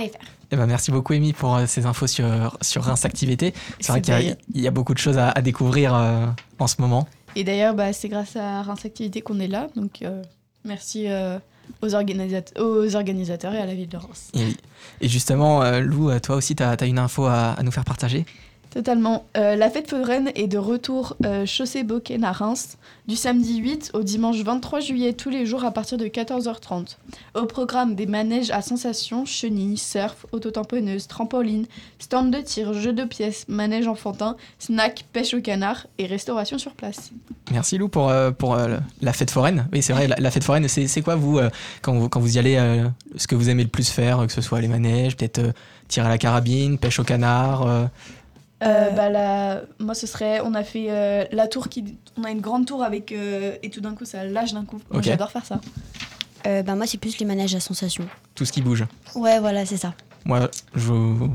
Eh 0.51 0.55
ben, 0.55 0.65
merci 0.65 0.91
beaucoup 0.91 1.13
Amy 1.13 1.33
pour 1.33 1.55
euh, 1.55 1.65
ces 1.65 1.85
infos 1.85 2.07
sur, 2.07 2.57
sur 2.61 2.83
Reims 2.83 3.03
Activité. 3.05 3.53
C'est 3.79 3.91
vrai 3.91 4.01
qu'il 4.01 4.13
y 4.13 4.65
a- 4.65 4.67
y, 4.69 4.71
beaucoup 4.71 4.93
de 4.93 4.99
choses 4.99 5.17
à, 5.17 5.29
à 5.31 5.41
découvrir 5.41 5.93
euh, 5.95 6.25
en 6.59 6.67
ce 6.67 6.75
moment. 6.81 7.07
Et 7.35 7.43
d'ailleurs, 7.43 7.73
bah, 7.75 7.93
c'est 7.93 8.09
grâce 8.09 8.35
à 8.35 8.61
Reims 8.63 8.85
Activité 8.85 9.21
qu'on 9.21 9.39
est 9.39 9.47
là. 9.47 9.67
Donc, 9.75 10.01
euh, 10.01 10.21
merci 10.65 11.07
euh, 11.07 11.37
aux, 11.81 11.89
organisat- 11.89 12.57
aux 12.59 12.95
organisateurs 12.95 13.53
et 13.53 13.59
à 13.59 13.65
la 13.65 13.75
ville 13.75 13.89
de 13.89 13.97
Reims. 13.97 14.31
Et, 15.01 15.07
justement, 15.07 15.69
Lou, 15.79 16.17
toi 16.19 16.35
aussi, 16.37 16.55
tu 16.55 16.63
as, 16.63 16.75
une 16.85 16.99
info 16.99 17.25
à, 17.25 17.51
à 17.51 17.63
nous 17.63 17.71
faire 17.71 17.85
partager? 17.85 18.25
Totalement. 18.69 19.25
Euh, 19.37 19.55
la 19.55 19.69
fête 19.69 19.89
foraine 19.89 20.31
est 20.35 20.47
de 20.47 20.57
retour 20.57 21.15
euh, 21.25 21.45
chaussée 21.45 21.83
Boken 21.83 22.23
à 22.23 22.31
Reims 22.31 22.77
du 23.07 23.15
samedi 23.15 23.57
8 23.57 23.91
au 23.93 24.03
dimanche 24.03 24.37
23 24.37 24.81
juillet 24.81 25.13
tous 25.13 25.29
les 25.29 25.45
jours 25.45 25.63
à 25.63 25.71
partir 25.71 25.97
de 25.97 26.05
14h30. 26.05 26.97
Au 27.35 27.45
programme 27.45 27.95
des 27.95 28.05
manèges 28.05 28.51
à 28.51 28.61
sensations, 28.61 29.25
chenilles, 29.25 29.77
surf, 29.77 30.25
autotamponneuse, 30.31 31.07
trampoline, 31.07 31.65
stand 31.99 32.31
de 32.31 32.39
tir, 32.39 32.73
jeux 32.73 32.93
de 32.93 33.05
pièces, 33.05 33.45
manège 33.47 33.87
enfantin, 33.87 34.35
snack, 34.59 35.05
pêche 35.13 35.33
au 35.33 35.41
canard 35.41 35.87
et 35.97 36.05
restauration 36.05 36.57
sur 36.57 36.73
place. 36.73 37.11
Merci 37.51 37.77
Lou 37.77 37.87
pour, 37.87 38.09
euh, 38.09 38.31
pour 38.31 38.55
euh, 38.55 38.77
la 39.01 39.13
fête 39.13 39.31
foraine. 39.31 39.67
Oui, 39.71 39.81
c'est 39.81 39.93
vrai, 39.93 40.07
la, 40.07 40.31
fête 40.31 40.43
foraine, 40.43 40.67
c'est 40.67 41.01
quoi 41.01 41.15
vous, 41.15 41.39
quand 41.81 41.93
vous, 41.93 42.09
quand 42.09 42.19
vous 42.19 42.35
y 42.35 42.39
allez, 42.39 42.83
ce 43.15 43.27
que 43.27 43.35
vous 43.35 43.49
aimez 43.49 43.63
le 43.63 43.69
plus 43.69 43.89
faire, 43.89 44.25
que 44.27 44.33
ce 44.33 44.41
soit 44.41 44.59
les 44.59 44.67
manèges, 44.67 45.15
peut-être 45.15 45.41
tirer 45.87 46.07
à 46.07 46.09
la 46.09 46.17
carabine, 46.17 46.77
pêche 46.77 46.99
au 46.99 47.03
canard 47.03 47.89
euh, 48.63 48.65
Euh, 48.87 48.89
bah, 48.91 49.09
la- 49.09 49.61
Moi, 49.79 49.93
ce 49.93 50.07
serait. 50.07 50.41
On 50.43 50.53
a 50.53 50.63
fait 50.63 50.87
euh, 50.89 51.25
la 51.31 51.47
tour 51.47 51.69
qui. 51.69 51.97
On 52.17 52.23
a 52.23 52.31
une 52.31 52.41
grande 52.41 52.65
tour 52.65 52.83
avec. 52.83 53.11
euh, 53.11 53.55
Et 53.63 53.69
tout 53.69 53.81
d'un 53.81 53.93
coup, 53.93 54.05
ça 54.05 54.23
lâche 54.23 54.53
d'un 54.53 54.65
coup. 54.65 54.79
Moi. 54.91 55.01
J'adore 55.01 55.31
faire 55.31 55.45
ça. 55.45 55.59
Euh, 56.47 56.63
bah, 56.63 56.75
moi, 56.75 56.85
c'est 56.87 56.97
plus 56.97 57.17
les 57.19 57.25
manèges 57.25 57.55
à 57.55 57.59
sensations. 57.59 58.05
tout 58.35 58.45
ce 58.45 58.51
qui 58.51 58.61
bouge. 58.61 58.85
Ouais, 59.15 59.39
voilà, 59.39 59.65
c'est 59.65 59.77
ça. 59.77 59.93
Moi, 60.25 60.49
je, 60.75 60.91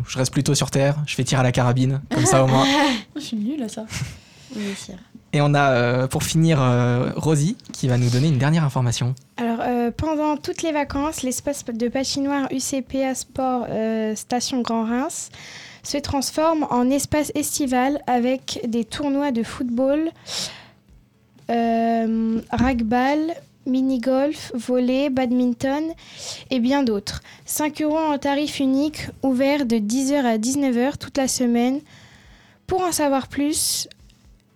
je 0.07 0.19
reste 0.19 0.33
plutôt 0.33 0.55
sur 0.55 0.71
terre, 0.71 0.97
je 1.07 1.15
fais 1.15 1.25
tirer 1.25 1.41
à 1.41 1.43
la 1.43 1.53
carabine, 1.53 2.01
comme 2.13 2.27
ça 2.27 2.45
au 2.45 2.47
moins. 2.47 2.67
Je 3.17 3.21
suis 3.21 3.37
nulle 3.37 3.63
à 3.63 3.69
ça. 3.69 3.85
Oui. 4.55 4.75
Et 5.33 5.41
on 5.41 5.55
a 5.55 5.71
euh, 5.71 6.07
pour 6.07 6.23
finir 6.25 6.61
euh, 6.61 7.11
Rosie 7.17 7.57
qui 7.73 7.89
va 7.89 7.97
nous 7.97 8.11
donner 8.11 8.29
une 8.29 8.37
dernière 8.37 8.65
information. 8.65 9.15
Alors, 9.39 9.61
euh, 9.63 9.91
pendant 9.91 10.37
toutes 10.37 10.61
les 10.63 10.73
vacances, 10.73 11.23
l'espace 11.23 11.65
de 11.65 11.89
patinoire 11.89 12.49
UCPA 12.53 13.15
Sport 13.15 13.65
euh, 13.71 14.15
Station 14.15 14.61
Grand 14.61 14.85
Reims 14.85 15.31
se 15.83 15.99
transforme 15.99 16.67
en 16.71 16.91
espace 16.91 17.33
estival 17.35 18.01
avec 18.07 18.61
des 18.67 18.85
tournois 18.85 19.33
de 19.33 19.43
football, 19.43 20.11
euh, 21.51 22.41
rugby, 22.53 23.33
mini-golf, 23.67 24.53
volley, 24.55 25.11
badminton 25.11 25.85
et 26.51 26.61
bien 26.61 26.83
d'autres. 26.83 27.23
5 27.47 27.83
euros 27.83 27.99
en 27.99 28.19
tarif 28.19 28.61
unique, 28.61 29.09
ouvert 29.23 29.67
de 29.67 29.77
10h 29.77 30.25
à 30.25 30.39
19h 30.39 30.99
toute 30.99 31.19
la 31.19 31.29
semaine. 31.29 31.81
Pour 32.67 32.83
en 32.83 32.93
savoir 32.93 33.29
plus, 33.29 33.89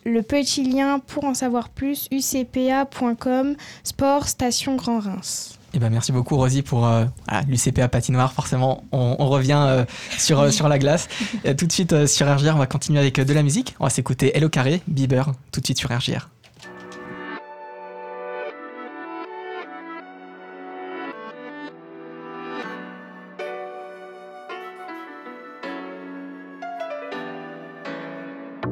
le 0.05 0.23
petit 0.23 0.63
lien 0.63 1.01
pour 1.01 1.25
en 1.25 1.35
savoir 1.35 1.69
plus, 1.69 2.09
ucpa.com, 2.11 3.57
sport 3.83 4.29
station 4.29 4.77
Grand 4.77 5.01
Reims. 5.01 5.59
Eh 5.77 5.79
ben, 5.79 5.91
merci 5.91 6.11
beaucoup 6.11 6.37
Rosie 6.37 6.63
pour 6.63 6.87
euh, 6.87 7.05
voilà, 7.29 7.45
l'UCPA 7.47 7.89
patinoire. 7.89 8.33
Forcément, 8.33 8.85
on, 8.93 9.15
revient 9.29 9.63
euh, 9.69 9.85
sur, 10.17 10.41
euh, 10.41 10.51
sur 10.51 10.71
la 10.71 10.79
glace. 10.79 11.07
Euh, 11.45 11.53
tout 11.53 11.67
de 11.67 11.73
suite 11.73 12.07
sur 12.07 12.27
RGR, 12.27 12.55
on 12.55 12.59
va 12.59 12.67
continuer 12.67 12.99
avec 12.99 13.21
de 13.21 13.35
la 13.35 13.43
musique. 13.43 13.77
On 13.79 13.85
va 13.85 13.91
s'écouter 13.91 14.35
Hello 14.35 14.49
Carré, 14.49 14.81
Bieber, 14.89 15.33
tout 15.53 15.61
de 15.61 15.67
suite 15.67 15.79
sur 15.79 15.91
RGR. 15.91 16.31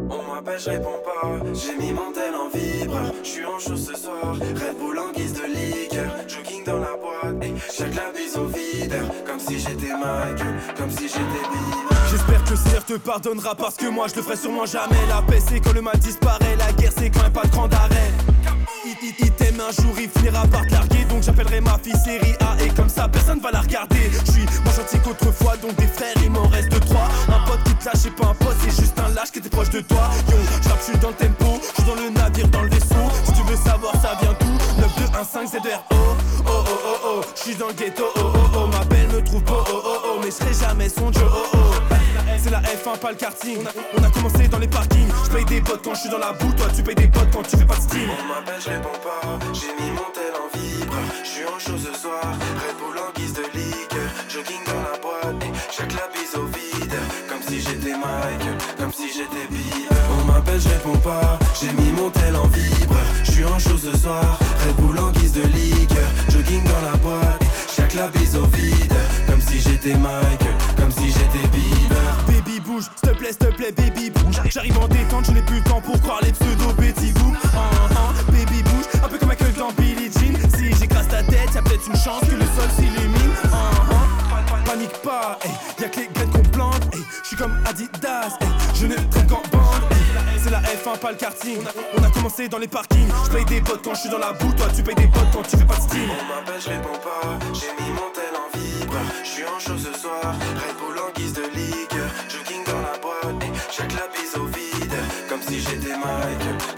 On 0.08 0.34
m'appelle, 0.34 0.58
je 0.58 0.70
réponds 0.70 0.88
pas. 1.04 1.28
J'ai 1.52 1.76
mis 1.76 1.92
mon 1.92 2.12
tel 2.12 2.23
Je 2.54 3.28
suis 3.28 3.44
en 3.44 3.58
chaud 3.58 3.76
ce 3.76 3.96
soir. 3.96 4.34
Red 4.34 4.78
Bull 4.78 4.98
en 4.98 5.10
guise 5.12 5.32
de 5.32 5.42
liqueur. 5.46 6.10
Jogging 6.28 6.64
dans 6.64 6.78
la 6.78 6.96
boîte. 6.96 7.42
Et 7.42 7.54
chaque 7.76 7.94
la 7.96 8.12
bise 8.12 8.36
au 8.36 8.46
vide. 8.46 8.94
Comme 9.26 9.40
si 9.40 9.58
j'étais 9.58 9.92
Michael. 9.92 10.54
Comme 10.76 10.90
si 10.90 11.08
j'étais 11.08 11.18
Bieber. 11.18 11.96
J'espère 12.10 12.44
que 12.44 12.54
Seigneur 12.54 12.84
te 12.84 12.94
pardonnera 12.94 13.56
parce 13.56 13.74
que 13.74 13.86
moi 13.86 14.06
je 14.08 14.16
le 14.16 14.22
ferai 14.22 14.36
sûrement 14.36 14.66
jamais. 14.66 15.04
La 15.08 15.20
paix 15.22 15.40
c'est 15.40 15.58
quand 15.58 15.72
le 15.72 15.82
mal 15.82 15.98
disparaît, 15.98 16.56
la 16.56 16.72
guerre 16.72 16.92
c'est 16.96 17.10
quand 17.10 17.22
même 17.22 17.32
pas 17.32 17.42
de 17.42 17.50
grand 17.50 17.72
arrêt. 17.74 18.12
Un 19.54 19.70
jour, 19.82 19.94
il 19.98 20.10
finira 20.10 20.46
par 20.48 20.66
te 20.66 20.72
larguer. 20.72 21.04
Donc 21.08 21.22
j'appellerai 21.22 21.60
ma 21.60 21.78
fille 21.78 21.94
série 22.04 22.34
A 22.40 22.62
et 22.62 22.68
comme 22.70 22.88
ça 22.88 23.08
personne 23.08 23.40
va 23.40 23.50
la 23.50 23.60
regarder. 23.60 24.10
Je 24.26 24.32
suis 24.32 24.46
moins 24.62 24.74
gentil 24.74 24.98
qu'autrefois, 24.98 25.56
donc 25.56 25.74
des 25.76 25.86
frères 25.86 26.14
il 26.22 26.30
m'en 26.30 26.46
reste 26.48 26.78
trois. 26.80 27.08
Un 27.28 27.38
pote 27.46 27.62
qui 27.64 27.74
te 27.74 27.84
lâche, 27.86 27.94
c'est 28.02 28.14
pas 28.14 28.26
un 28.26 28.34
pote, 28.34 28.56
c'est 28.60 28.80
juste 28.82 28.98
un 28.98 29.08
lâche 29.14 29.30
qui 29.30 29.38
était 29.38 29.48
proche 29.48 29.70
de 29.70 29.80
toi. 29.80 30.10
Yo, 30.30 30.36
je 30.38 30.84
suis 30.84 30.98
dans 30.98 31.08
le 31.08 31.14
tempo, 31.14 31.46
je 31.60 31.82
suis 31.82 31.90
dans 31.90 31.94
le 31.94 32.10
navire, 32.10 32.48
dans 32.48 32.62
le 32.62 32.68
vaisseau. 32.68 33.04
Si 33.24 33.32
tu 33.32 33.42
veux 33.48 33.56
savoir, 33.56 33.94
ça 34.02 34.18
vient 34.20 34.34
d'où? 34.40 34.80
9, 34.80 35.12
2, 35.12 35.18
1, 35.18 35.24
5, 35.24 35.48
ZR, 35.48 35.58
oh, 35.90 35.94
oh, 35.94 36.50
oh, 36.50 36.64
oh, 36.66 36.96
oh. 37.06 37.20
Je 37.36 37.40
suis 37.40 37.54
dans 37.54 37.68
le 37.68 37.74
ghetto, 37.74 38.04
oh, 38.16 38.20
oh, 38.20 38.38
oh. 38.56 38.66
Ma 38.66 38.84
belle 38.84 39.08
me 39.08 39.22
trouve 39.22 39.44
beau, 39.44 39.64
oh, 39.70 39.82
oh, 39.84 39.98
oh. 40.04 40.20
Mais 40.20 40.30
je 40.30 40.36
serai 40.36 40.52
jamais 40.52 40.88
son 40.88 41.12
Joe, 41.12 41.22
oh, 41.24 41.46
oh. 41.54 41.93
C'est 42.44 42.50
la 42.50 42.60
F1, 42.60 42.98
pas 42.98 43.08
le 43.10 43.16
karting. 43.16 43.64
On 43.96 44.04
a, 44.04 44.10
commencé 44.10 44.46
dans 44.48 44.58
les 44.58 44.68
parkings. 44.68 45.08
Je 45.24 45.34
paye 45.34 45.46
des 45.46 45.62
potes 45.62 45.80
quand 45.82 45.94
je 45.94 46.00
suis 46.00 46.10
dans 46.10 46.18
la 46.18 46.34
boue. 46.34 46.52
Toi, 46.52 46.66
tu 46.76 46.82
payes 46.82 46.94
des 46.94 47.08
potes 47.08 47.30
quand 47.32 47.42
tu 47.42 47.56
fais 47.56 47.64
pas 47.64 47.74
de 47.74 47.80
stream. 47.80 48.10
On 48.10 48.28
m'appelle, 48.28 48.60
je 48.62 48.68
réponds 48.68 49.00
pas. 49.02 49.38
J'ai 49.54 49.72
mis 49.80 49.90
mon 49.92 50.12
tel 50.12 50.34
en 50.36 50.52
vibreur. 50.52 51.08
Je 51.24 51.26
suis 51.26 51.46
en 51.46 51.58
chaud 51.58 51.78
ce 51.78 51.98
soir. 51.98 52.20
Red 52.20 52.76
Bull 52.76 52.98
en 53.00 53.18
guise 53.18 53.32
de 53.32 53.44
liqueur. 53.56 54.10
Jogging 54.28 54.60
dans 54.66 54.82
la 54.84 54.98
boîte. 55.00 55.42
Chaque 55.72 55.94
la 55.94 56.06
bise 56.12 56.36
au 56.36 56.44
vide. 56.52 57.00
Comme 57.30 57.40
si 57.48 57.62
j'étais 57.62 57.96
Michael. 57.96 58.58
Comme 58.76 58.92
si 58.92 59.08
j'étais 59.08 59.48
Bieber. 59.48 59.96
On 60.20 60.24
m'appelle, 60.26 60.60
je 60.60 60.68
réponds 60.68 60.98
pas. 60.98 61.38
J'ai 61.58 61.72
mis 61.72 61.92
mon 61.92 62.10
tel 62.10 62.36
en 62.36 62.46
vibreur. 62.48 63.08
Je 63.24 63.32
suis 63.32 63.44
en 63.46 63.58
chaud 63.58 63.78
ce 63.78 63.96
soir. 63.96 64.38
Red 64.66 64.76
Bull 64.84 64.98
en 64.98 65.10
guise 65.12 65.32
de 65.32 65.44
liqueur. 65.48 66.10
Jogging 66.28 66.62
dans 66.64 66.90
la 66.90 66.96
boîte. 66.98 67.42
Chaque 67.74 67.94
la 67.94 68.08
bise 68.08 68.36
au 68.36 68.44
vide. 68.52 69.00
Comme 69.26 69.40
si 69.40 69.58
j'étais 69.60 69.96
Michael. 69.96 70.56
Comme 70.76 70.92
si 70.92 71.06
j'étais. 71.06 71.53
Baby 72.44 72.60
bouge, 72.60 72.84
s'il 72.96 73.08
te 73.10 73.16
plaît, 73.16 73.28
s'il 73.28 73.38
te 73.38 73.54
plaît, 73.54 73.72
baby 73.72 74.10
bouge. 74.10 74.40
J'arrive 74.50 74.78
en 74.78 74.86
détente, 74.88 75.24
je 75.26 75.32
n'ai 75.32 75.42
plus 75.42 75.56
le 75.56 75.64
temps 75.64 75.80
pour 75.80 75.98
croire 76.02 76.20
les 76.22 76.32
pseudo 76.32 76.72
Betty 76.76 77.12
Boop. 77.12 77.34
Uh 77.42 77.56
-huh. 77.56 78.32
Baby 78.32 78.62
bouge, 78.62 78.86
un 79.02 79.08
peu 79.08 79.18
comme 79.18 79.28
Michael 79.28 79.54
dans 79.54 79.72
Billie 79.72 80.10
Jean. 80.12 80.36
Si 80.56 80.74
j'écrase 80.78 81.08
ta 81.08 81.22
tête, 81.22 81.54
y'a 81.54 81.62
peut-être 81.62 81.86
une 81.86 81.96
chance 81.96 82.20
que 82.28 82.36
le 82.36 82.46
sol 82.56 82.70
s'illumine. 82.76 83.34
Panique 84.66 84.98
pas, 85.02 85.38
hey, 85.44 85.52
y'a 85.80 85.88
que 85.88 86.00
les 86.00 86.08
gars 86.08 86.26
qu'on 86.32 86.44
Adidas. 87.66 88.38
eh, 88.40 88.46
je 88.74 88.86
ne 88.86 88.94
traîne 89.10 89.26
qu'en 89.26 89.42
bande. 89.50 89.82
C'est 90.42 90.50
la 90.50 90.60
F1, 90.60 90.98
pas 90.98 91.10
le 91.10 91.16
karting. 91.16 91.62
On 91.98 92.02
a 92.04 92.10
commencé 92.10 92.48
dans 92.48 92.58
les 92.58 92.68
parkings. 92.68 93.08
Je 93.26 93.30
paye 93.30 93.44
des 93.46 93.60
potes 93.60 93.82
quand 93.82 93.94
je 93.94 94.00
suis 94.00 94.10
dans 94.10 94.18
la 94.18 94.32
boue. 94.32 94.52
Toi, 94.52 94.66
tu 94.76 94.82
payes 94.82 94.94
des 94.94 95.08
potes 95.08 95.30
quand 95.32 95.42
tu 95.42 95.56
fais 95.56 95.64
pas 95.64 95.76
de 95.76 95.80
stream. 95.80 96.08
On 96.10 96.24
m'appelle, 96.28 96.60
je 96.64 96.68
réponds 96.68 97.00
pas. 97.08 97.22
J'ai 97.54 97.72
mis 97.80 97.90
mon 97.98 98.10
tel 98.14 98.34
en 98.42 98.48
vibre. 98.56 98.98
Je 99.24 99.28
suis 99.28 99.44
en 99.44 99.58
show 99.58 99.78
ce 99.78 99.98
soir. 99.98 100.22
Red 100.22 100.76
Bull 100.78 100.98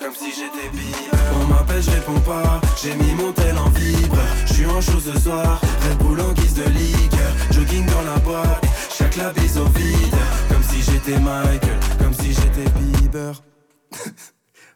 Comme 0.01 0.15
si 0.15 0.31
j'étais 0.31 0.69
Bieber. 0.71 1.19
On 1.41 1.47
m'appelle, 1.47 1.83
je 1.83 1.91
réponds 1.91 2.21
pas. 2.21 2.61
J'ai 2.83 2.95
mis 2.95 3.15
mon 3.15 3.33
tel 3.33 3.57
en 3.57 3.69
vibre. 3.71 4.19
Je 4.47 4.55
suis 4.55 4.67
en 4.67 4.81
show 4.81 5.01
ce 5.01 5.19
soir. 5.19 5.61
Red 5.89 5.99
Bull 5.99 6.21
en 6.21 6.33
guise 6.33 6.55
de 6.55 6.65
ligue. 6.65 7.21
Jogging 7.51 7.87
dans 7.87 8.03
la 8.03 8.19
boîte. 8.19 8.65
Chaque 8.97 9.17
la 9.17 9.31
au 9.31 9.67
vide. 9.69 10.15
Comme 10.49 10.63
si 10.63 10.83
j'étais 10.83 11.19
Mike. 11.19 11.67
Comme 11.99 12.15
si 12.15 12.33
j'étais 12.33 12.69
Bieber. 12.79 13.43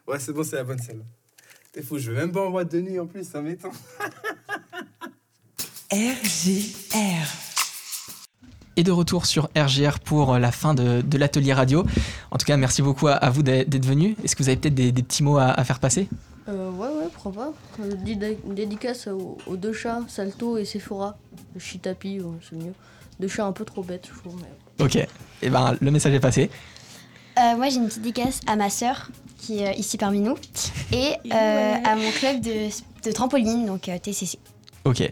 Ouais, 0.07 0.19
c'est 0.19 0.33
bon, 0.33 0.43
c'est 0.43 0.57
la 0.57 0.63
bonne 0.63 0.79
scène. 0.79 1.05
T'es 1.71 1.81
fou, 1.81 1.97
je 1.97 2.11
vais 2.11 2.19
même 2.19 2.33
pas 2.33 2.41
en 2.41 2.49
boîte 2.49 2.71
de 2.71 2.81
nuit 2.81 2.99
en 2.99 3.05
plus, 3.05 3.23
ça 3.23 3.39
m'étonne. 3.39 3.71
RJR. 5.93 7.50
Et 8.77 8.83
de 8.83 8.91
retour 8.91 9.25
sur 9.25 9.49
RGR 9.57 9.99
pour 9.99 10.37
la 10.37 10.51
fin 10.51 10.73
de, 10.73 11.01
de 11.01 11.17
l'atelier 11.17 11.53
radio. 11.53 11.83
En 12.31 12.37
tout 12.37 12.45
cas, 12.45 12.55
merci 12.55 12.81
beaucoup 12.81 13.07
à, 13.07 13.13
à 13.13 13.29
vous 13.29 13.43
d'être 13.43 13.85
venus. 13.85 14.15
Est-ce 14.23 14.35
que 14.35 14.43
vous 14.43 14.49
avez 14.49 14.57
peut-être 14.57 14.75
des, 14.75 14.91
des 14.93 15.03
petits 15.03 15.23
mots 15.23 15.37
à, 15.37 15.47
à 15.47 15.63
faire 15.65 15.79
passer? 15.79 16.07
Euh, 16.47 16.71
ouais, 16.71 16.87
ouais, 16.87 17.09
pourquoi 17.13 17.31
pas. 17.33 17.53
Euh, 17.83 17.95
dédi- 17.95 18.37
dédicace 18.47 19.07
aux, 19.07 19.37
aux 19.45 19.57
deux 19.57 19.73
chats, 19.73 19.99
Salto 20.07 20.57
et 20.57 20.63
Sephora. 20.65 21.17
Le 21.53 21.59
Chitapi, 21.59 22.21
ouais, 22.21 22.37
c'est 22.49 22.55
mieux. 22.55 22.73
Deux 23.19 23.27
chats 23.27 23.45
un 23.45 23.51
peu 23.51 23.65
trop 23.65 23.83
bêtes, 23.83 24.07
je 24.13 24.17
trouve. 24.19 24.37
mais- 24.41 24.85
Ok, 24.85 24.95
et 24.95 25.49
ben 25.49 25.75
le 25.79 25.91
message 25.91 26.13
est 26.13 26.19
passé. 26.19 26.49
Euh, 27.37 27.55
moi, 27.57 27.69
j'ai 27.69 27.75
une 27.77 27.87
petite 27.87 28.01
dédicace 28.01 28.39
à 28.47 28.55
ma 28.55 28.69
sœur 28.69 29.11
qui 29.37 29.59
est 29.59 29.67
euh, 29.67 29.73
ici 29.73 29.97
parmi 29.97 30.19
nous 30.21 30.35
et 30.91 31.11
euh, 31.31 31.73
à 31.83 31.95
mon 31.95 32.09
club 32.11 32.41
de, 32.41 32.69
de 33.05 33.11
trampoline, 33.11 33.65
donc 33.65 33.89
euh, 33.89 33.97
TCC. 33.99 34.39
Ok. 34.85 35.11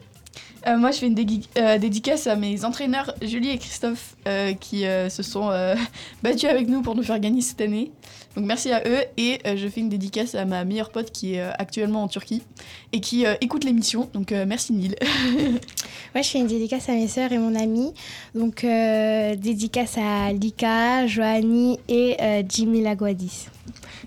Euh, 0.68 0.78
moi, 0.78 0.92
je 0.92 1.00
fais 1.00 1.08
une 1.08 1.16
euh, 1.58 1.78
dédicace 1.78 2.28
à 2.28 2.36
mes 2.36 2.66
entraîneurs 2.66 3.14
Julie 3.22 3.50
et 3.50 3.58
Christophe 3.58 4.16
euh, 4.28 4.54
qui 4.54 4.82
se 4.82 5.24
sont 5.24 5.50
battus 6.24 6.50
avec 6.50 6.68
nous 6.68 6.82
pour 6.82 6.96
nous 6.96 7.04
faire 7.04 7.20
gagner 7.20 7.42
cette 7.42 7.62
année. 7.62 7.92
Donc 8.40 8.48
merci 8.48 8.72
à 8.72 8.82
eux 8.88 9.04
et 9.18 9.42
euh, 9.46 9.58
je 9.58 9.68
fais 9.68 9.82
une 9.82 9.90
dédicace 9.90 10.34
à 10.34 10.46
ma 10.46 10.64
meilleure 10.64 10.92
pote 10.92 11.12
qui 11.12 11.34
est 11.36 11.42
euh, 11.42 11.52
actuellement 11.60 12.04
en 12.04 12.08
Turquie 12.08 12.42
et 12.94 13.02
qui 13.02 13.26
euh, 13.26 13.34
écoute 13.42 13.66
l'émission. 13.66 14.10
Donc 14.14 14.32
euh, 14.32 14.46
merci 14.48 14.72
Neil. 14.72 14.96
Ouais, 16.16 16.24
je 16.24 16.30
fais 16.30 16.40
une 16.40 16.48
dédicace 16.48 16.90
à 16.90 16.94
mes 16.94 17.08
sœurs 17.08 17.32
et 17.32 17.38
mon 17.38 17.54
ami. 17.54 17.94
Donc, 18.34 18.64
euh, 18.64 19.36
dédicace 19.36 19.96
à 19.98 20.34
Lika, 20.34 21.06
Joanie 21.06 21.80
et 21.88 22.18
euh, 22.20 22.42
Jimmy 22.50 22.82
Laguadis. 22.82 23.46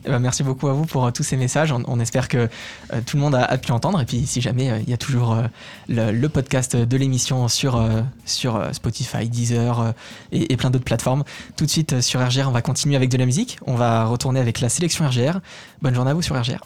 Eh 0.04 0.08
ben, 0.08 0.18
merci 0.18 0.42
beaucoup 0.42 0.66
à 0.66 0.72
vous 0.72 0.84
pour 0.84 1.06
euh, 1.06 1.10
tous 1.12 1.22
ces 1.22 1.36
messages. 1.36 1.70
On, 1.70 1.80
on 1.86 2.00
espère 2.00 2.26
que 2.26 2.48
euh, 2.92 3.00
tout 3.06 3.16
le 3.16 3.22
monde 3.22 3.36
a, 3.36 3.44
a 3.44 3.56
pu 3.56 3.70
entendre. 3.70 4.00
Et 4.00 4.04
puis, 4.04 4.26
si 4.26 4.40
jamais, 4.40 4.68
euh, 4.68 4.80
il 4.80 4.90
y 4.90 4.92
a 4.92 4.96
toujours 4.96 5.32
euh, 5.32 5.44
le, 5.88 6.10
le 6.10 6.28
podcast 6.28 6.74
de 6.74 6.96
l'émission 6.96 7.46
sur, 7.46 7.76
euh, 7.76 8.02
sur 8.24 8.60
Spotify, 8.72 9.28
Deezer 9.28 9.80
euh, 9.80 9.92
et, 10.32 10.52
et 10.52 10.56
plein 10.56 10.70
d'autres 10.70 10.84
plateformes. 10.84 11.22
Tout 11.56 11.66
de 11.66 11.70
suite, 11.70 11.92
euh, 11.92 12.00
sur 12.00 12.20
RGR, 12.20 12.48
on 12.48 12.52
va 12.52 12.62
continuer 12.62 12.96
avec 12.96 13.10
de 13.10 13.16
la 13.16 13.26
musique. 13.26 13.58
On 13.64 13.76
va 13.76 14.06
retourner 14.22 14.40
avec 14.40 14.60
la 14.60 14.68
sélection 14.68 15.04
RGR. 15.04 15.40
Bonne 15.80 15.96
journée 15.96 16.12
à 16.12 16.14
vous 16.14 16.22
sur 16.22 16.40
RGR. 16.40 16.60